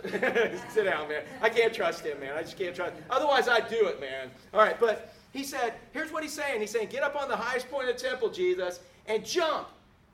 [0.70, 1.22] Sit down, man.
[1.42, 2.36] I can't trust him, man.
[2.36, 2.94] I just can't trust.
[3.10, 4.30] Otherwise, I'd do it, man.
[4.54, 6.60] All right, but he said, here's what he's saying.
[6.60, 9.68] He's saying, get up on the highest point of the temple, Jesus, and jump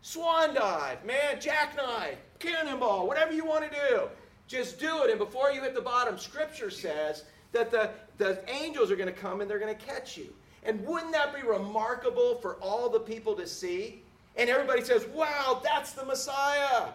[0.05, 4.03] swan dive, man, jackknife, cannonball, whatever you want to do.
[4.47, 5.11] Just do it.
[5.11, 9.21] And before you hit the bottom, Scripture says that the, the angels are going to
[9.21, 10.33] come and they're going to catch you.
[10.65, 14.03] And wouldn't that be remarkable for all the people to see?
[14.37, 16.89] And everybody says, wow, that's the Messiah.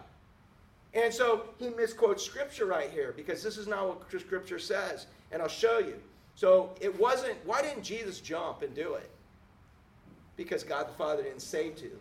[0.94, 5.08] And so he misquotes Scripture right here because this is not what Scripture says.
[5.32, 5.96] And I'll show you.
[6.36, 9.10] So it wasn't, why didn't Jesus jump and do it?
[10.36, 11.92] Because God the Father didn't say to.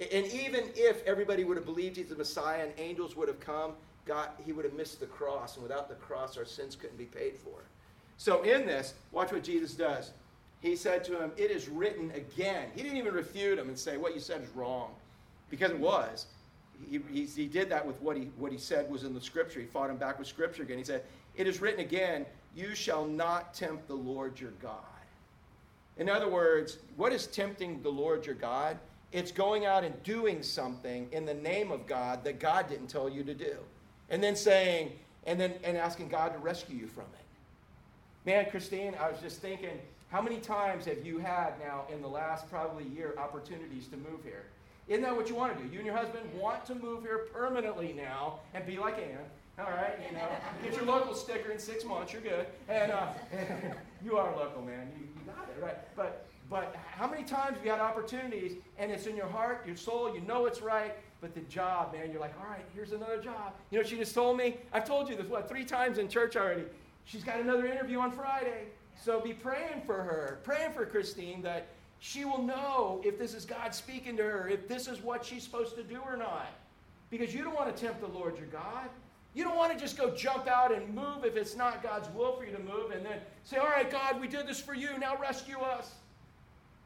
[0.00, 3.72] And even if everybody would have believed he's the Messiah and angels would have come,
[4.06, 5.56] God, he would have missed the cross.
[5.56, 7.64] And without the cross, our sins couldn't be paid for.
[8.16, 10.12] So in this, watch what Jesus does.
[10.60, 12.68] He said to him, It is written again.
[12.74, 14.90] He didn't even refute him and say, What you said is wrong.
[15.50, 16.26] Because it was.
[16.88, 19.60] He, he, he did that with what he, what he said was in the scripture.
[19.60, 20.78] He fought him back with scripture again.
[20.78, 21.02] He said,
[21.36, 24.74] It is written again, You shall not tempt the Lord your God.
[25.96, 28.78] In other words, what is tempting the Lord your God?
[29.10, 33.08] It's going out and doing something in the name of God that God didn't tell
[33.08, 33.56] you to do.
[34.10, 34.92] And then saying,
[35.26, 38.26] and then and asking God to rescue you from it.
[38.26, 39.78] Man, Christine, I was just thinking,
[40.10, 44.22] how many times have you had now in the last probably year opportunities to move
[44.24, 44.44] here?
[44.88, 45.70] Isn't that what you want to do?
[45.70, 49.18] You and your husband want to move here permanently now and be like Ann.
[49.58, 50.28] All right, you know,
[50.62, 52.46] get your local sticker in six months, you're good.
[52.68, 53.08] And uh,
[54.04, 54.88] you are local, man.
[54.96, 55.76] You, you got it, right?
[55.96, 59.76] But but how many times have you had opportunities and it's in your heart, your
[59.76, 63.20] soul, you know it's right, but the job, man, you're like, all right, here's another
[63.20, 63.52] job.
[63.70, 64.56] You know she just told me?
[64.72, 66.64] I've told you this, what, three times in church already.
[67.04, 68.64] She's got another interview on Friday.
[69.02, 73.44] So be praying for her, praying for Christine that she will know if this is
[73.44, 76.52] God speaking to her, if this is what she's supposed to do or not.
[77.10, 78.88] Because you don't want to tempt the Lord your God.
[79.34, 82.36] You don't want to just go jump out and move if it's not God's will
[82.36, 84.98] for you to move and then say, All right, God, we did this for you.
[84.98, 85.94] Now rescue us.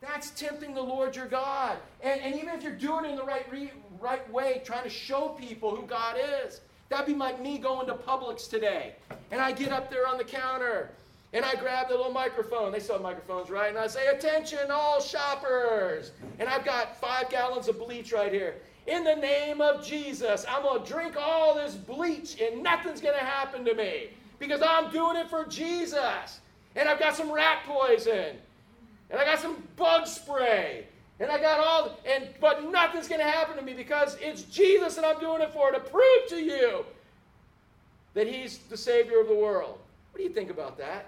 [0.03, 1.77] That's tempting the Lord your God.
[2.03, 4.91] And, and even if you're doing it in the right, re, right way, trying to
[4.91, 8.97] show people who God is, that'd be like me going to Publix today.
[9.31, 10.91] And I get up there on the counter
[11.33, 12.73] and I grab the little microphone.
[12.73, 13.69] They sell microphones, right?
[13.69, 16.11] And I say, Attention, all shoppers.
[16.41, 18.57] And I've got five gallons of bleach right here.
[18.89, 23.17] In the name of Jesus, I'm going to drink all this bleach and nothing's going
[23.17, 24.09] to happen to me
[24.41, 26.41] because I'm doing it for Jesus.
[26.75, 28.39] And I've got some rat poison
[29.13, 30.87] and I got some bug spray,
[31.21, 34.97] and I got all, and but nothing's going to happen to me because it's Jesus
[34.97, 36.85] and I'm doing it for to prove to you
[38.15, 39.79] that He's the Savior of the world.
[40.11, 41.07] What do you think about that?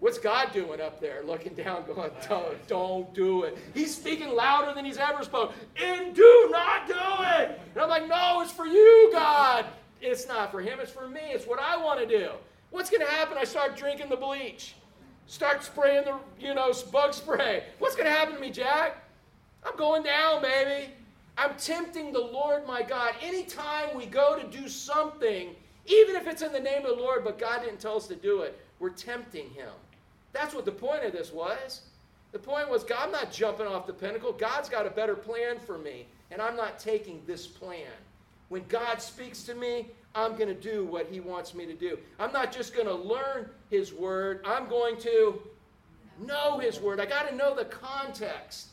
[0.00, 3.58] What's God doing up there, looking down, going, don't, don't do it?
[3.74, 5.56] He's speaking louder than he's ever spoken.
[5.82, 7.60] And do not do it.
[7.74, 9.66] And I'm like, no, it's for you, God.
[10.00, 11.20] It's not for him, it's for me.
[11.24, 12.30] It's what I want to do.
[12.70, 13.36] What's going to happen?
[13.38, 14.76] I start drinking the bleach.
[15.28, 17.64] Start spraying the, you know, bug spray.
[17.78, 19.04] What's going to happen to me, Jack?
[19.62, 20.90] I'm going down, baby.
[21.36, 23.14] I'm tempting the Lord my God.
[23.22, 27.24] Anytime we go to do something, even if it's in the name of the Lord,
[27.24, 29.68] but God didn't tell us to do it, we're tempting Him.
[30.32, 31.82] That's what the point of this was.
[32.32, 34.32] The point was, God, I'm not jumping off the pinnacle.
[34.32, 37.86] God's got a better plan for me, and I'm not taking this plan.
[38.48, 41.98] When God speaks to me, I'm going to do what He wants me to do.
[42.18, 45.40] I'm not just going to learn His Word, I'm going to
[46.26, 47.00] know His Word.
[47.00, 48.68] I got to know the context.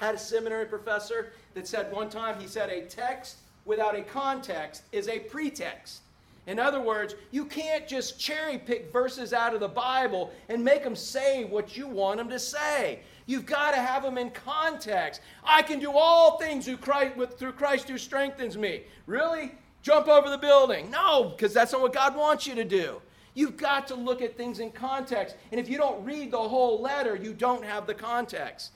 [0.00, 4.02] I had a seminary professor that said one time, he said, a text without a
[4.02, 6.02] context is a pretext.
[6.46, 10.84] In other words, you can't just cherry pick verses out of the Bible and make
[10.84, 13.00] them say what you want them to say.
[13.24, 15.22] You've got to have them in context.
[15.42, 18.82] I can do all things through Christ, through Christ who strengthens me.
[19.06, 19.52] Really?
[19.84, 20.90] Jump over the building.
[20.90, 23.02] No, because that's not what God wants you to do.
[23.34, 25.36] You've got to look at things in context.
[25.52, 28.72] And if you don't read the whole letter, you don't have the context.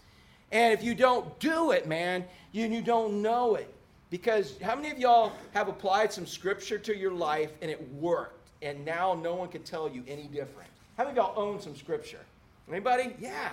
[0.52, 3.72] And if you don't do it, man, you, you don't know it.
[4.10, 8.50] Because how many of y'all have applied some scripture to your life and it worked,
[8.60, 10.68] and now no one can tell you any different?
[10.98, 12.20] How many of y'all own some scripture?
[12.70, 13.14] Anybody?
[13.18, 13.48] Yeah.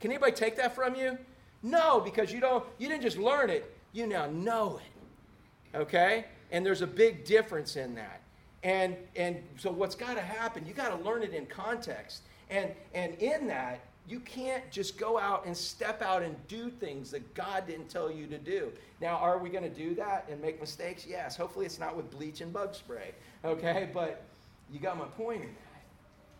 [0.00, 1.18] Can anybody take that from you?
[1.64, 5.76] No, because you don't you didn't just learn it, you now know it.
[5.76, 6.26] Okay?
[6.50, 8.20] And there's a big difference in that.
[8.62, 12.22] And, and so what's got to happen, you got to learn it in context.
[12.50, 17.10] And, and in that, you can't just go out and step out and do things
[17.12, 18.72] that God didn't tell you to do.
[19.00, 21.06] Now, are we going to do that and make mistakes?
[21.08, 21.36] Yes.
[21.36, 23.12] Hopefully, it's not with bleach and bug spray.
[23.44, 23.88] Okay?
[23.94, 24.24] But
[24.72, 25.82] you got my point in that.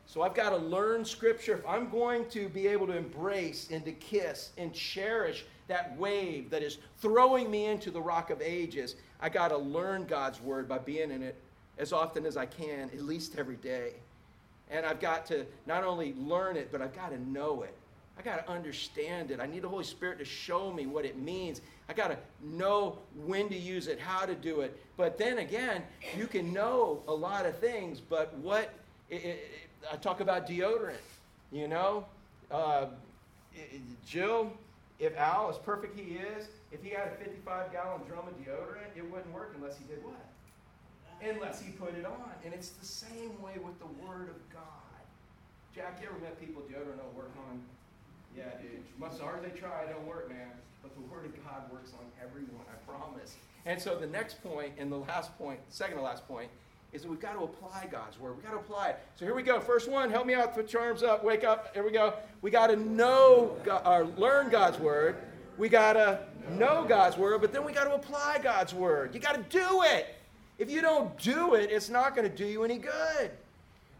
[0.06, 1.58] So I've got to learn Scripture.
[1.58, 6.50] If I'm going to be able to embrace and to kiss and cherish that wave
[6.50, 10.68] that is throwing me into the rock of ages, I got to learn God's word
[10.68, 11.36] by being in it
[11.78, 13.92] as often as I can, at least every day.
[14.70, 17.74] And I've got to not only learn it, but I've got to know it.
[18.18, 19.40] I got to understand it.
[19.40, 21.62] I need the Holy Spirit to show me what it means.
[21.88, 24.78] I got to know when to use it, how to do it.
[24.96, 25.82] But then again,
[26.16, 28.74] you can know a lot of things, but what
[29.08, 29.50] it, it,
[29.90, 30.96] I talk about deodorant,
[31.50, 32.04] you know?
[32.50, 32.86] Uh,
[34.06, 34.52] Jill,
[34.98, 38.94] if Al, as perfect he is, if he had a 55 gallon drum of deodorant,
[38.96, 40.20] it wouldn't work unless he did what?
[41.22, 42.32] Unless he put it on.
[42.44, 45.02] And it's the same way with the Word of God.
[45.74, 47.60] Jack, you ever met people deodorant don't work on?
[48.36, 48.82] Yeah, dude.
[48.98, 50.50] Much hard they try, it don't work, man.
[50.82, 53.36] But the Word of God works on everyone, I promise.
[53.66, 56.48] And so the next point, and the last point, second to last point,
[56.92, 58.36] is that we've got to apply God's word.
[58.36, 58.98] We've got to apply it.
[59.14, 59.60] So here we go.
[59.60, 61.72] First one, help me out, put your arms up, wake up.
[61.72, 62.14] Here we go.
[62.42, 65.16] We got to know God, or learn God's word.
[65.60, 66.20] We got to
[66.52, 69.14] know God's word, but then we got to apply God's word.
[69.14, 70.14] You got to do it.
[70.58, 73.30] If you don't do it, it's not going to do you any good.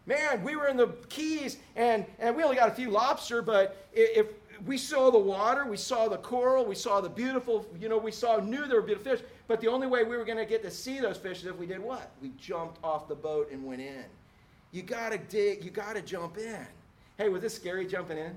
[0.07, 3.87] Man, we were in the Keys and, and we only got a few lobster, but
[3.93, 4.29] if
[4.65, 8.11] we saw the water, we saw the coral, we saw the beautiful, you know, we
[8.11, 10.63] saw, knew there were beautiful fish, but the only way we were going to get
[10.63, 12.11] to see those fish is if we did what?
[12.23, 14.05] We jumped off the boat and went in.
[14.73, 16.67] You got to dig, you got to jump in.
[17.19, 18.35] Hey, was this scary jumping in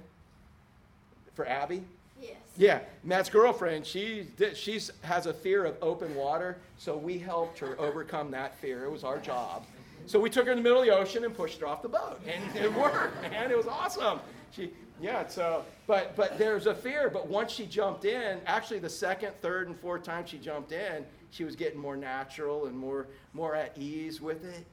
[1.33, 1.85] for Abby?
[2.23, 2.37] Yes.
[2.55, 7.79] Yeah, Matt's girlfriend, she she's has a fear of open water, so we helped her
[7.79, 8.85] overcome that fear.
[8.85, 9.65] It was our job.
[10.05, 11.89] So we took her in the middle of the ocean and pushed her off the
[11.89, 13.51] boat, and it worked, man.
[13.51, 14.19] It was awesome.
[14.51, 14.71] She,
[15.01, 15.27] yeah.
[15.27, 17.09] So, but but there's a fear.
[17.09, 21.05] But once she jumped in, actually the second, third, and fourth time she jumped in,
[21.31, 24.65] she was getting more natural and more more at ease with it.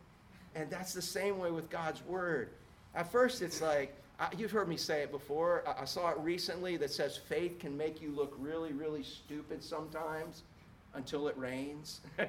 [0.54, 2.50] And that's the same way with God's word.
[2.94, 5.64] At first, it's like I, you've heard me say it before.
[5.66, 9.64] I, I saw it recently that says faith can make you look really, really stupid
[9.64, 10.42] sometimes
[10.94, 12.00] until it rains.
[12.18, 12.28] and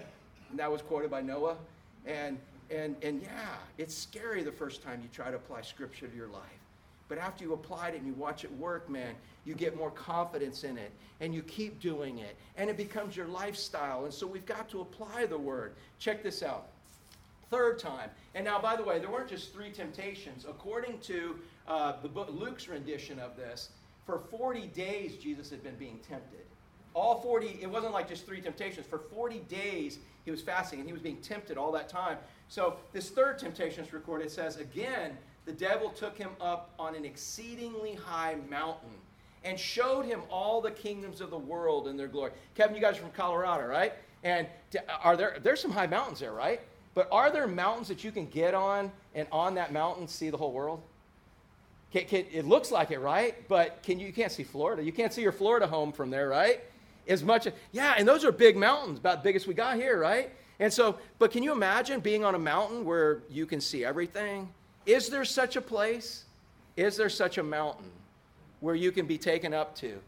[0.55, 1.57] that was quoted by Noah.
[2.05, 2.39] And
[2.71, 6.29] and and yeah, it's scary the first time you try to apply scripture to your
[6.29, 6.41] life.
[7.09, 9.13] But after you applied it and you watch it work, man,
[9.43, 13.27] you get more confidence in it and you keep doing it and it becomes your
[13.27, 14.05] lifestyle.
[14.05, 15.73] And so we've got to apply the word.
[15.99, 16.67] Check this out.
[17.51, 18.09] Third time.
[18.33, 20.45] And now, by the way, there weren't just three temptations.
[20.49, 21.35] According to
[21.67, 23.69] uh, the book, Luke's rendition of this,
[24.05, 26.45] for 40 days Jesus had been being tempted.
[26.93, 28.85] All 40, it wasn't like just three temptations.
[28.85, 32.17] For 40 days he was fasting and he was being tempted all that time.
[32.47, 34.27] So this third temptation is recorded.
[34.27, 38.91] It says, Again, the devil took him up on an exceedingly high mountain
[39.43, 42.31] and showed him all the kingdoms of the world and their glory.
[42.55, 43.93] Kevin, you guys are from Colorado, right?
[44.23, 44.47] And
[45.03, 46.61] are there there's some high mountains there, right?
[46.93, 50.37] But are there mountains that you can get on and on that mountain see the
[50.37, 50.81] whole world?
[51.91, 53.35] Can, can, it looks like it, right?
[53.47, 54.83] But can you, you can't see Florida.
[54.83, 56.61] You can't see your Florida home from there, right?
[57.07, 60.31] As much, yeah, and those are big mountains, about the biggest we got here, right?
[60.59, 64.47] And so, but can you imagine being on a mountain where you can see everything?
[64.85, 66.25] Is there such a place?
[66.77, 67.91] Is there such a mountain
[68.59, 69.99] where you can be taken up to?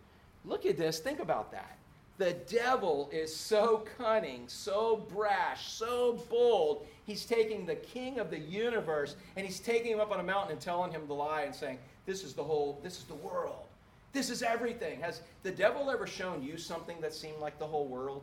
[0.46, 1.00] Look at this.
[1.00, 1.78] Think about that.
[2.18, 6.86] The devil is so cunning, so brash, so bold.
[7.06, 10.52] He's taking the king of the universe and he's taking him up on a mountain
[10.52, 13.66] and telling him the lie and saying, This is the whole, this is the world.
[14.14, 15.02] This is everything.
[15.02, 18.22] Has the devil ever shown you something that seemed like the whole world?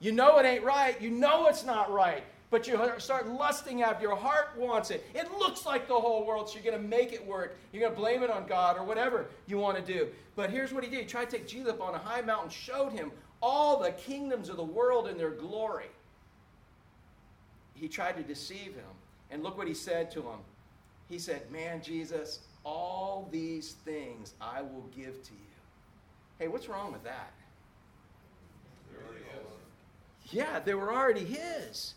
[0.00, 1.00] You know it ain't right.
[1.00, 2.24] You know it's not right.
[2.50, 5.04] But you start lusting after your heart wants it.
[5.14, 7.58] It looks like the whole world, so you're going to make it work.
[7.72, 10.08] You're going to blame it on God or whatever you want to do.
[10.34, 11.00] But here's what he did.
[11.00, 14.48] He tried to take Jesus up on a high mountain, showed him all the kingdoms
[14.48, 15.90] of the world in their glory.
[17.74, 18.96] He tried to deceive him.
[19.30, 20.38] And look what he said to him.
[21.08, 25.38] He said, Man, Jesus, all these things I will give to you.
[26.38, 27.32] Hey, what's wrong with that?
[30.30, 31.94] Yeah, they were already his.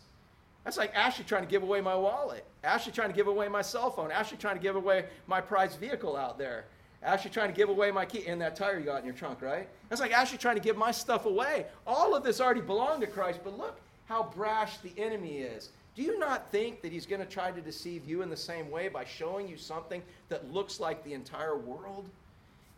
[0.64, 2.44] That's like Ashley trying to give away my wallet.
[2.62, 4.12] Ashley trying to give away my cell phone.
[4.12, 6.66] Ashley trying to give away my prized vehicle out there.
[7.02, 9.42] Ashley trying to give away my key and that tire you got in your trunk,
[9.42, 9.68] right?
[9.88, 11.66] That's like Ashley trying to give my stuff away.
[11.84, 15.70] All of this already belonged to Christ, but look how brash the enemy is.
[15.94, 18.70] Do you not think that he's going to try to deceive you in the same
[18.70, 22.08] way by showing you something that looks like the entire world?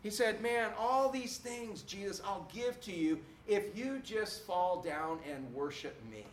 [0.01, 4.81] He said, Man, all these things, Jesus, I'll give to you if you just fall
[4.81, 6.25] down and worship me.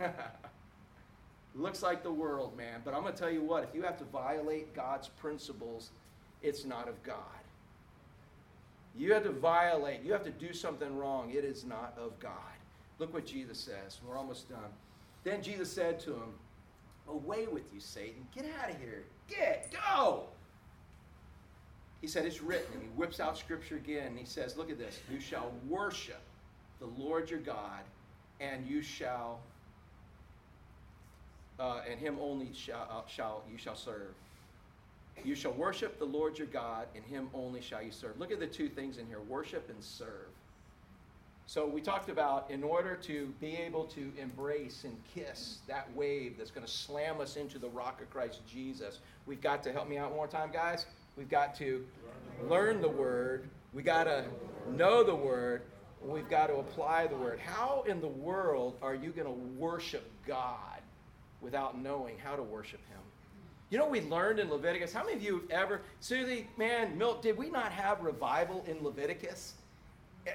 [1.58, 2.82] Looks like the world, man.
[2.84, 5.90] But I'm going to tell you what, if you have to violate God's principles,
[6.40, 7.16] it's not of God.
[8.96, 11.30] You have to violate, you have to do something wrong.
[11.30, 12.32] It is not of God.
[12.98, 13.98] Look what Jesus says.
[14.06, 14.70] We're almost done.
[15.24, 16.34] Then Jesus said to him,
[17.08, 18.26] Away with you, Satan.
[18.34, 19.04] Get out of here.
[19.28, 20.24] Get, go.
[22.00, 22.72] He said, It's written.
[22.74, 24.08] And he whips out scripture again.
[24.08, 25.00] And he says, Look at this.
[25.10, 26.20] You shall worship
[26.80, 27.80] the Lord your God,
[28.40, 29.40] and you shall
[31.58, 34.14] uh, and him only shall, uh, shall you shall serve.
[35.24, 38.18] You shall worship the Lord your God, and him only shall you serve.
[38.20, 40.28] Look at the two things in here worship and serve.
[41.46, 46.36] So we talked about in order to be able to embrace and kiss that wave
[46.36, 49.88] that's going to slam us into the rock of Christ Jesus, we've got to help
[49.88, 50.84] me out one more time, guys.
[51.16, 51.86] We've got to
[52.48, 53.48] learn the word.
[53.72, 54.26] We got to
[54.70, 55.62] know the word.
[56.02, 57.40] We've got to apply the word.
[57.40, 60.77] How in the world are you going to worship God?
[61.40, 62.98] Without knowing how to worship him.
[63.70, 64.92] You know we learned in Leviticus?
[64.92, 68.82] How many of you have ever, Susie, man, Milt, did we not have revival in
[68.82, 69.54] Leviticus?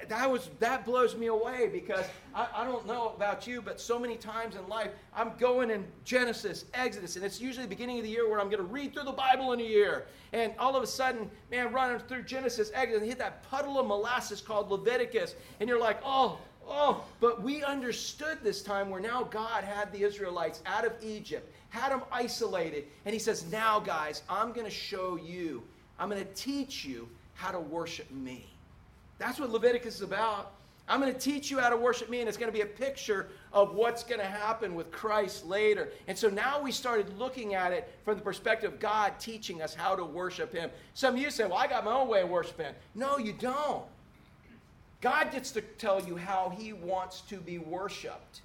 [0.08, 3.96] That was that blows me away because I, I don't know about you, but so
[3.98, 8.04] many times in life I'm going in Genesis, Exodus, and it's usually the beginning of
[8.04, 10.74] the year where I'm going to read through the Bible in a year, and all
[10.74, 14.68] of a sudden, man, running through Genesis, Exodus, and hit that puddle of molasses called
[14.70, 16.38] Leviticus, and you're like, oh,
[16.68, 21.52] Oh, but we understood this time where now God had the Israelites out of Egypt,
[21.70, 22.84] had them isolated.
[23.04, 25.62] And he says, Now, guys, I'm going to show you,
[25.98, 28.46] I'm going to teach you how to worship me.
[29.18, 30.52] That's what Leviticus is about.
[30.86, 32.66] I'm going to teach you how to worship me, and it's going to be a
[32.66, 35.90] picture of what's going to happen with Christ later.
[36.08, 39.74] And so now we started looking at it from the perspective of God teaching us
[39.74, 40.70] how to worship Him.
[40.92, 42.74] Some of you say, Well, I got my own way of worshiping.
[42.94, 43.84] No, you don't.
[45.04, 48.40] God gets to tell you how He wants to be worshiped.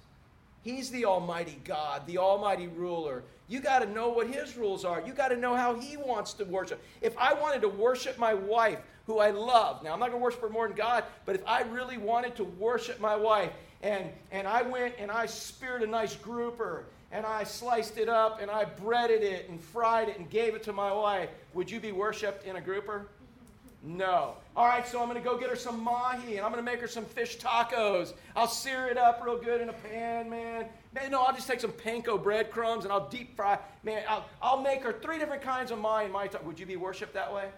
[0.62, 3.22] He's the Almighty God, the Almighty ruler.
[3.48, 5.00] You got to know what His rules are.
[5.00, 6.78] You got to know how He wants to worship.
[7.00, 10.22] If I wanted to worship my wife, who I love, now I'm not going to
[10.22, 13.52] worship her more than God, but if I really wanted to worship my wife,
[13.82, 18.42] and, and I went and I speared a nice grouper, and I sliced it up,
[18.42, 21.80] and I breaded it, and fried it, and gave it to my wife, would you
[21.80, 23.06] be worshiped in a grouper?
[23.82, 24.34] No.
[24.56, 26.70] All right, so I'm going to go get her some mahi and I'm going to
[26.70, 28.12] make her some fish tacos.
[28.36, 30.66] I'll sear it up real good in a pan, man.
[30.94, 33.58] Man, no, I'll just take some panko breadcrumbs and I'll deep fry.
[33.82, 36.44] Man, I'll, I'll make her three different kinds of mahi my time.
[36.44, 37.48] Would you be worshiped that way?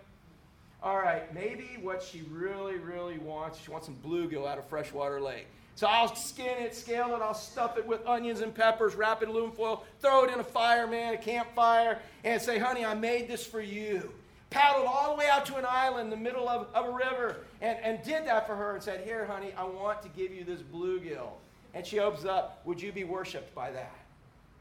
[0.81, 5.21] All right, maybe what she really, really wants, she wants some bluegill out of freshwater
[5.21, 5.47] lake.
[5.75, 9.25] So I'll skin it, scale it, I'll stuff it with onions and peppers, wrap it
[9.25, 12.95] in aluminum foil, throw it in a fire, man, a campfire, and say, honey, I
[12.95, 14.13] made this for you
[14.53, 17.37] paddled all the way out to an island in the middle of, of a river
[17.61, 20.45] and, and did that for her and said, Here, honey, I want to give you
[20.45, 21.31] this bluegill.
[21.75, 23.97] And she opens up, Would you be worshiped by that?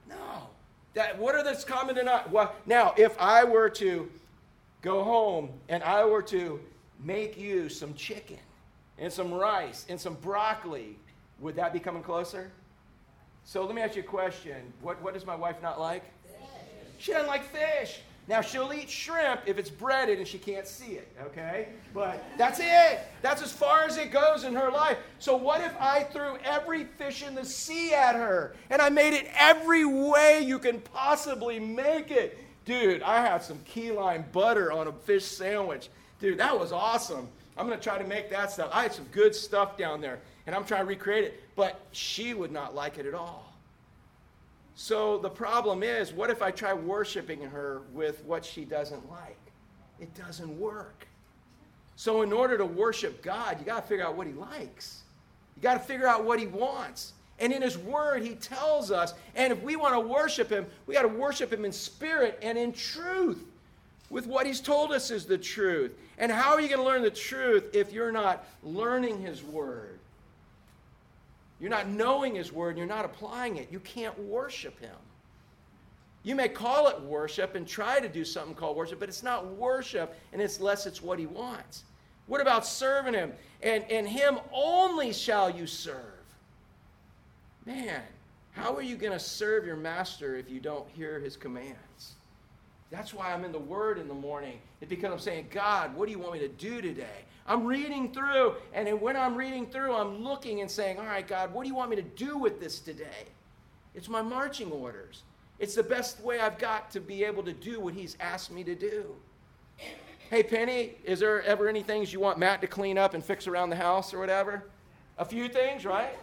[0.09, 0.49] No.
[0.93, 2.29] That, what are this common denominator?
[2.31, 4.09] Well, now, if I were to
[4.81, 6.59] go home and I were to
[7.03, 8.39] make you some chicken
[8.97, 10.97] and some rice and some broccoli,
[11.39, 12.51] would that be coming closer?
[13.43, 14.73] So let me ask you a question.
[14.81, 16.03] What, what does my wife not like?
[16.23, 16.35] Fish.
[16.99, 18.01] She doesn't like fish.
[18.32, 21.67] Now, she'll eat shrimp if it's breaded and she can't see it, okay?
[21.93, 23.01] But that's it.
[23.21, 24.97] That's as far as it goes in her life.
[25.19, 29.13] So, what if I threw every fish in the sea at her and I made
[29.13, 32.39] it every way you can possibly make it?
[32.63, 35.89] Dude, I had some key lime butter on a fish sandwich.
[36.21, 37.27] Dude, that was awesome.
[37.57, 38.69] I'm going to try to make that stuff.
[38.71, 42.34] I had some good stuff down there and I'm trying to recreate it, but she
[42.34, 43.50] would not like it at all.
[44.76, 49.38] So the problem is, what if I try worshiping her with what she doesn't like?
[49.99, 51.07] It doesn't work.
[51.95, 55.03] So, in order to worship God, you got to figure out what He likes.
[55.55, 57.13] You got to figure out what He wants.
[57.38, 59.13] And in His Word, He tells us.
[59.36, 62.57] And if we want to worship Him, we got to worship Him in spirit and
[62.57, 63.43] in truth,
[64.09, 65.95] with what He's told us is the truth.
[66.17, 69.99] And how are you going to learn the truth if you're not learning His Word?
[71.62, 74.95] You're not knowing His Word and you're not applying it, you can't worship Him.
[76.24, 79.45] You may call it worship and try to do something called worship, but it's not
[79.55, 81.84] worship and it's less it's what He wants.
[82.26, 83.34] What about serving Him?
[83.62, 85.97] And, and Him only shall you serve.
[87.66, 88.01] Man,
[88.51, 92.16] how are you going to serve your master if you don't hear His commands?
[92.91, 94.59] That's why I'm in the Word in the morning.
[94.81, 97.25] It's because I'm saying, God, what do you want me to do today?
[97.47, 101.53] I'm reading through, and when I'm reading through, I'm looking and saying, All right, God,
[101.53, 103.25] what do you want me to do with this today?
[103.95, 105.23] It's my marching orders.
[105.57, 108.63] It's the best way I've got to be able to do what He's asked me
[108.65, 109.15] to do.
[110.29, 113.47] Hey, Penny, is there ever any things you want Matt to clean up and fix
[113.47, 114.65] around the house or whatever?
[115.17, 116.17] A few things, right?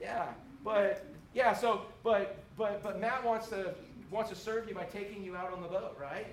[0.00, 0.26] Yeah.
[0.64, 1.04] But,
[1.34, 3.74] yeah, so, but, but, but Matt wants to
[4.10, 6.26] wants to serve you by taking you out on the boat, right?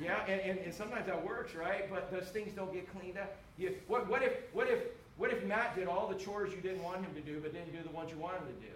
[0.00, 1.90] Yeah, and, and, and sometimes that works, right?
[1.90, 3.36] But those things don't get cleaned up.
[3.56, 4.80] You, what, what, if, what, if,
[5.16, 7.72] what if Matt did all the chores you didn't want him to do, but didn't
[7.72, 8.72] do the ones you wanted him to do?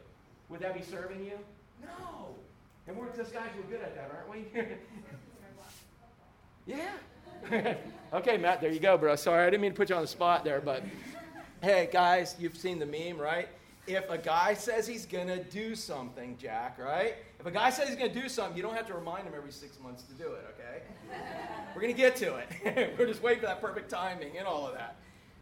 [0.48, 1.38] Would that be serving you?
[1.82, 2.34] No.
[2.86, 4.44] And we're just guys, we're good at that, aren't we?
[6.66, 7.74] yeah.
[8.12, 9.16] okay, Matt, there you go, bro.
[9.16, 10.82] Sorry, I didn't mean to put you on the spot there, but
[11.62, 13.48] hey, guys, you've seen the meme, right?
[13.94, 17.16] If a guy says he's going to do something, Jack, right?
[17.38, 19.32] If a guy says he's going to do something, you don't have to remind him
[19.36, 20.82] every six months to do it, okay?
[21.74, 22.94] We're going to get to it.
[22.98, 24.96] We're just waiting for that perfect timing and all of that.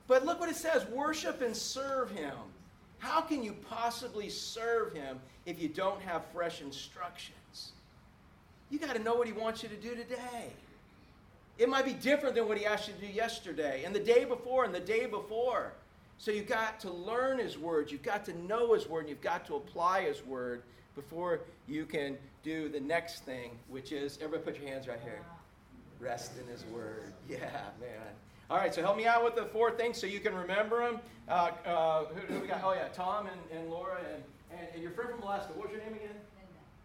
[0.07, 2.34] But look what it says worship and serve him.
[2.98, 7.72] How can you possibly serve him if you don't have fresh instructions?
[8.70, 10.53] You got to know what he wants you to do today.
[11.59, 14.24] It might be different than what he asked you to do yesterday, and the day
[14.24, 15.72] before, and the day before.
[16.21, 19.23] So you've got to learn His Word, you've got to know His Word, and you've
[19.23, 20.64] got to apply His Word
[20.95, 25.23] before you can do the next thing, which is everybody put your hands right here.
[25.99, 27.14] Rest in His Word.
[27.29, 27.39] Yeah,
[27.81, 28.12] man.
[28.51, 31.01] All right, so help me out with the four things so you can remember them.
[31.27, 32.61] Uh, uh, who, who, we got?
[32.64, 35.53] Oh, yeah, Tom and, and Laura and, and, and, your friend from Alaska.
[35.55, 36.16] What's your name again?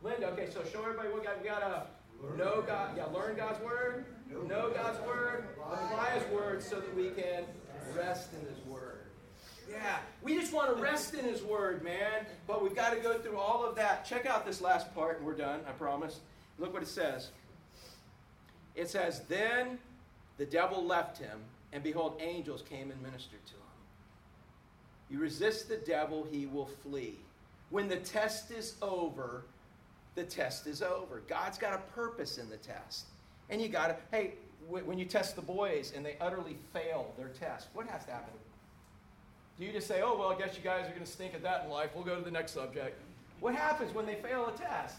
[0.02, 0.24] Linda.
[0.24, 0.28] Linda.
[0.28, 1.42] Okay, so show everybody what we got.
[1.42, 2.92] We got to know God.
[2.96, 4.06] Yeah, learn God's Word,
[4.48, 7.44] know God's Word, apply His Word so that we can
[7.98, 8.95] rest in His Word.
[9.70, 12.26] Yeah, we just want to rest in His Word, man.
[12.48, 14.06] But we've got to go through all of that.
[14.06, 16.20] Check out this last part, and we're done, I promise.
[16.60, 17.30] Look what it says.
[18.76, 19.80] It says, Then
[20.38, 21.40] the devil left him,
[21.72, 23.60] and behold, angels came and ministered to him.
[25.10, 27.16] You resist the devil, he will flee.
[27.70, 29.46] When the test is over,
[30.16, 31.22] the test is over.
[31.28, 33.06] God's got a purpose in the test.
[33.50, 34.34] And you got to, hey,
[34.68, 38.34] when you test the boys and they utterly fail their test, what has to happen?
[39.60, 41.42] Do you just say, oh, well, I guess you guys are going to stink at
[41.44, 41.92] that in life.
[41.96, 43.00] We'll go to the next subject.
[43.40, 44.98] What happens when they fail a test?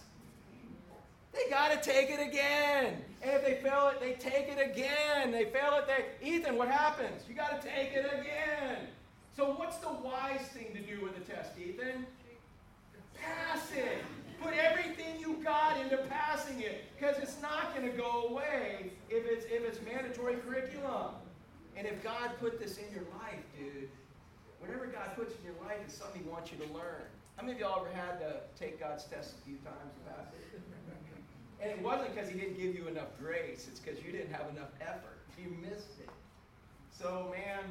[1.33, 3.03] They got to take it again.
[3.23, 5.31] And if they fail it, they take it again.
[5.31, 6.27] They fail it, they.
[6.27, 7.23] Ethan, what happens?
[7.29, 8.87] You got to take it again.
[9.37, 12.07] So, what's the wise thing to do with the test, Ethan?
[13.15, 14.03] Pass it.
[14.43, 19.27] Put everything you got into passing it because it's not going to go away if
[19.27, 21.13] it's, if it's mandatory curriculum.
[21.77, 23.89] And if God put this in your life, dude,
[24.61, 27.05] whatever God puts in your life is something He wants you to learn.
[27.37, 30.33] How many of y'all ever had to take God's test a few times and pass
[30.33, 30.61] it?
[31.59, 34.47] And it wasn't because He didn't give you enough grace, it's because you didn't have
[34.51, 35.17] enough effort.
[35.43, 36.11] You missed it.
[36.91, 37.65] So, man,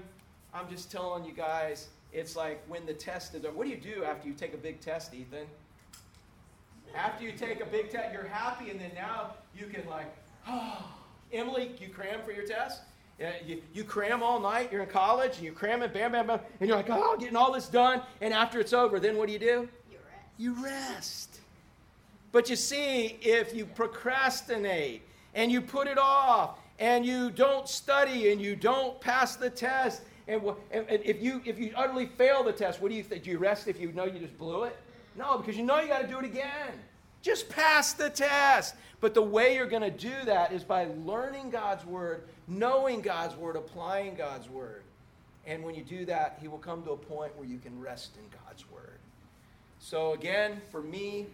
[0.53, 3.55] I'm just telling you guys, it's like when the test is over.
[3.55, 5.45] What do you do after you take a big test, Ethan?
[6.95, 10.15] After you take a big test, you're happy, and then now you can, like,
[10.47, 10.91] oh.
[11.33, 12.81] Emily, you cram for your test?
[13.19, 16.27] Yeah, you, you cram all night, you're in college, and you cram it, bam, bam,
[16.27, 18.01] bam, and you're like, oh, I'm getting all this done.
[18.19, 19.69] And after it's over, then what do you do?
[19.89, 20.29] You rest.
[20.37, 21.39] You rest.
[22.33, 25.01] But you see, if you procrastinate
[25.33, 30.01] and you put it off and you don't study and you don't pass the test,
[30.27, 30.41] and,
[30.71, 33.23] and, and if, you, if you utterly fail the test, what do you think?
[33.23, 34.75] Do you rest if you know you just blew it?
[35.15, 36.73] No, because you know you got to do it again.
[37.25, 38.75] Just pass the test.
[39.01, 43.35] But the way you're going to do that is by learning God's word, knowing God's
[43.35, 44.83] word, applying God's word.
[45.47, 48.11] And when you do that, He will come to a point where you can rest
[48.17, 48.99] in God's word.
[49.79, 51.25] So, again, for me,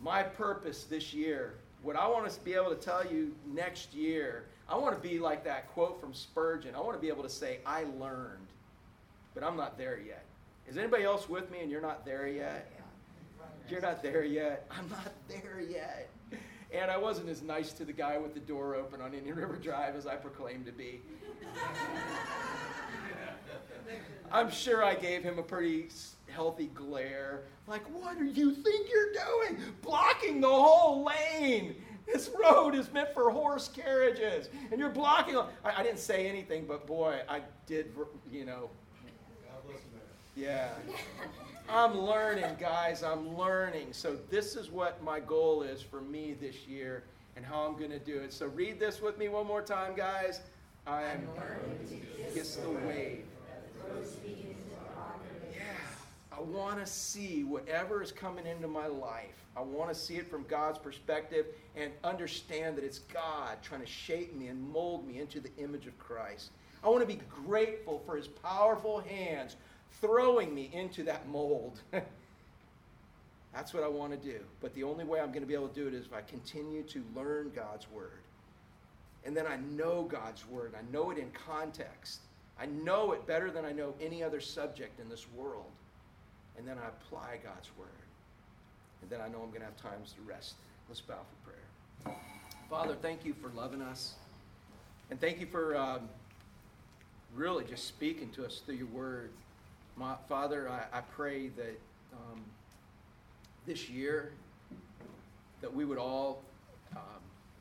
[0.00, 4.44] my purpose this year, what I want to be able to tell you next year,
[4.68, 6.76] I want to be like that quote from Spurgeon.
[6.76, 8.46] I want to be able to say, I learned,
[9.34, 10.24] but I'm not there yet.
[10.68, 12.70] Is anybody else with me and you're not there yet?
[13.68, 14.66] You're not there yet.
[14.70, 16.10] I'm not there yet.
[16.72, 19.56] And I wasn't as nice to the guy with the door open on Indian River
[19.56, 21.00] Drive as I proclaimed to be.
[24.32, 25.88] I'm sure I gave him a pretty
[26.28, 27.44] healthy glare.
[27.66, 29.62] Like, what do you think you're doing?
[29.82, 31.76] Blocking the whole lane.
[32.06, 34.48] This road is meant for horse carriages.
[34.70, 35.36] And you're blocking.
[35.36, 37.94] I, I didn't say anything, but boy, I did,
[38.30, 38.70] you know.
[40.36, 40.68] Yeah.
[41.68, 43.02] I'm learning, guys.
[43.02, 43.88] I'm learning.
[43.92, 47.04] So, this is what my goal is for me this year
[47.36, 48.32] and how I'm going to do it.
[48.34, 50.42] So, read this with me one more time, guys.
[50.86, 53.24] I am learning to kiss the wave.
[55.52, 55.62] Yeah.
[56.30, 59.42] I want to see whatever is coming into my life.
[59.56, 63.86] I want to see it from God's perspective and understand that it's God trying to
[63.86, 66.50] shape me and mold me into the image of Christ.
[66.84, 69.56] I want to be grateful for his powerful hands
[70.00, 71.80] throwing me into that mold.
[73.54, 74.40] That's what I want to do.
[74.60, 76.20] But the only way I'm going to be able to do it is if I
[76.20, 78.20] continue to learn God's Word.
[79.24, 80.74] And then I know God's Word.
[80.78, 82.20] I know it in context.
[82.60, 85.70] I know it better than I know any other subject in this world.
[86.58, 87.88] And then I apply God's Word.
[89.00, 90.54] And then I know I'm going to have times to rest.
[90.88, 92.16] Let's bow for prayer.
[92.68, 94.14] Father, thank you for loving us.
[95.10, 96.08] And thank you for um,
[97.34, 99.30] really just speaking to us through your Word.
[99.96, 101.80] My, Father, I, I pray that
[102.12, 102.42] um,
[103.66, 104.32] this year
[105.62, 106.42] that we would all
[106.94, 107.02] um,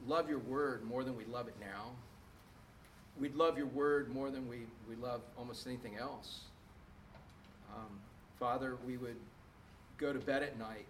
[0.05, 1.91] love your word more than we love it now.
[3.17, 6.41] We'd love your word more than we, we love almost anything else.
[7.73, 7.99] Um,
[8.38, 9.15] Father, we would
[9.97, 10.86] go to bed at night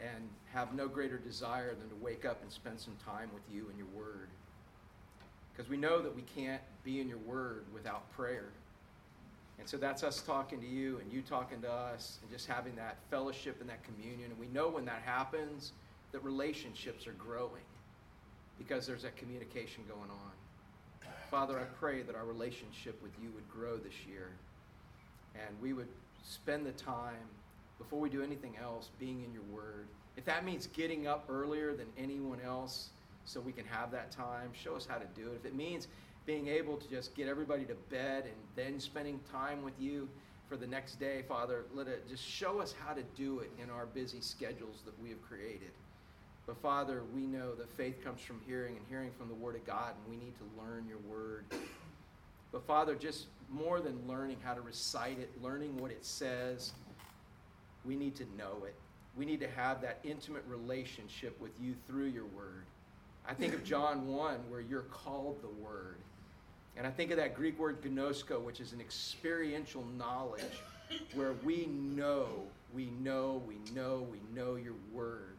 [0.00, 3.68] and have no greater desire than to wake up and spend some time with you
[3.68, 4.28] and your word.
[5.52, 8.48] Because we know that we can't be in your word without prayer.
[9.58, 12.74] And so that's us talking to you and you talking to us and just having
[12.76, 14.30] that fellowship and that communion.
[14.30, 15.72] And we know when that happens
[16.10, 17.62] that relationships are growing
[18.58, 20.32] because there's that communication going on.
[21.30, 24.28] Father, I pray that our relationship with you would grow this year
[25.34, 25.88] and we would
[26.22, 27.14] spend the time
[27.78, 29.86] before we do anything else being in your word.
[30.16, 32.90] If that means getting up earlier than anyone else
[33.24, 35.36] so we can have that time, show us how to do it.
[35.36, 35.88] If it means
[36.26, 40.08] being able to just get everybody to bed and then spending time with you
[40.48, 43.70] for the next day, Father, let it just show us how to do it in
[43.70, 45.70] our busy schedules that we have created.
[46.46, 49.64] But Father, we know that faith comes from hearing and hearing from the Word of
[49.66, 51.44] God, and we need to learn your Word.
[52.50, 56.72] But Father, just more than learning how to recite it, learning what it says,
[57.84, 58.74] we need to know it.
[59.16, 62.64] We need to have that intimate relationship with you through your Word.
[63.26, 65.96] I think of John 1, where you're called the Word.
[66.76, 70.62] And I think of that Greek word ginosko, which is an experiential knowledge
[71.14, 72.28] where we know,
[72.74, 75.36] we know, we know, we know your word.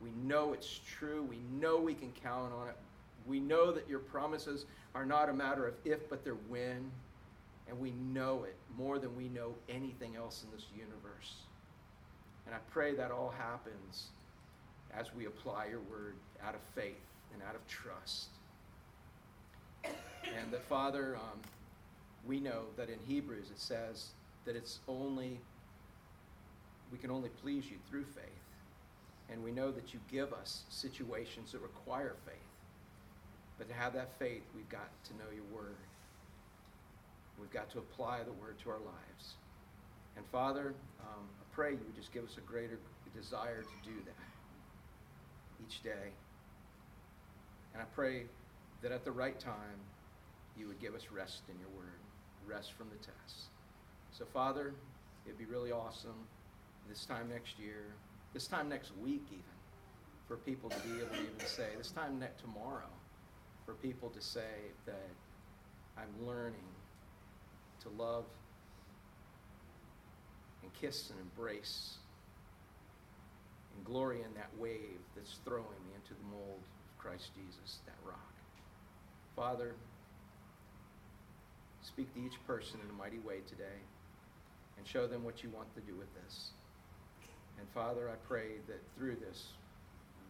[0.00, 1.22] We know it's true.
[1.22, 2.76] We know we can count on it.
[3.26, 6.90] We know that your promises are not a matter of if, but they're when.
[7.68, 11.34] And we know it more than we know anything else in this universe.
[12.46, 14.08] And I pray that all happens
[14.92, 16.14] as we apply your word
[16.46, 17.00] out of faith
[17.32, 18.28] and out of trust.
[19.84, 21.40] And that, Father, um,
[22.26, 24.08] we know that in Hebrews it says
[24.44, 25.38] that it's only,
[26.90, 28.24] we can only please you through faith.
[29.30, 32.34] And we know that you give us situations that require faith.
[33.58, 35.76] But to have that faith, we've got to know your word.
[37.40, 39.34] We've got to apply the word to our lives.
[40.16, 42.78] And Father, um, I pray you would just give us a greater
[43.16, 46.12] desire to do that each day.
[47.72, 48.24] And I pray
[48.84, 49.80] that at the right time,
[50.58, 51.98] you would give us rest in your word,
[52.46, 53.46] rest from the tests.
[54.12, 54.74] So, Father,
[55.24, 56.28] it'd be really awesome
[56.86, 57.86] this time next year,
[58.34, 59.42] this time next week, even,
[60.28, 62.90] for people to be able to even say, this time next tomorrow,
[63.64, 65.08] for people to say that
[65.96, 66.68] I'm learning
[67.84, 68.26] to love
[70.62, 71.96] and kiss and embrace
[73.74, 77.96] and glory in that wave that's throwing me into the mold of Christ Jesus, that
[78.06, 78.33] rock.
[79.36, 79.74] Father,
[81.82, 83.82] speak to each person in a mighty way today
[84.78, 86.50] and show them what you want to do with this.
[87.58, 89.48] And Father, I pray that through this,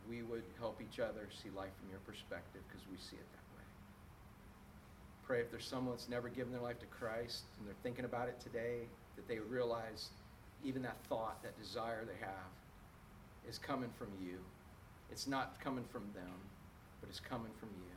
[0.08, 3.56] we would help each other see life from your perspective because we see it that
[3.56, 3.64] way.
[5.26, 8.28] Pray if there's someone that's never given their life to Christ and they're thinking about
[8.28, 10.08] it today, that they realize
[10.64, 12.52] even that thought, that desire they have,
[13.48, 14.38] is coming from you.
[15.10, 16.34] It's not coming from them,
[17.00, 17.93] but it's coming from you.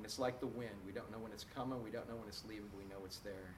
[0.00, 0.72] And it's like the wind.
[0.88, 3.04] We don't know when it's coming, we don't know when it's leaving, but we know
[3.04, 3.52] it's there.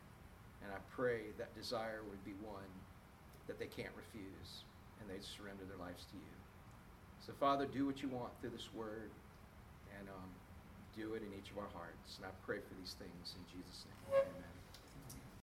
[0.59, 2.67] And I pray that desire would be one
[3.47, 4.67] that they can't refuse
[4.99, 6.35] and they'd surrender their lives to you.
[7.23, 9.15] So, Father, do what you want through this word
[9.95, 10.31] and um,
[10.99, 12.19] do it in each of our hearts.
[12.19, 14.27] And I pray for these things in Jesus' name.
[14.27, 14.52] Amen.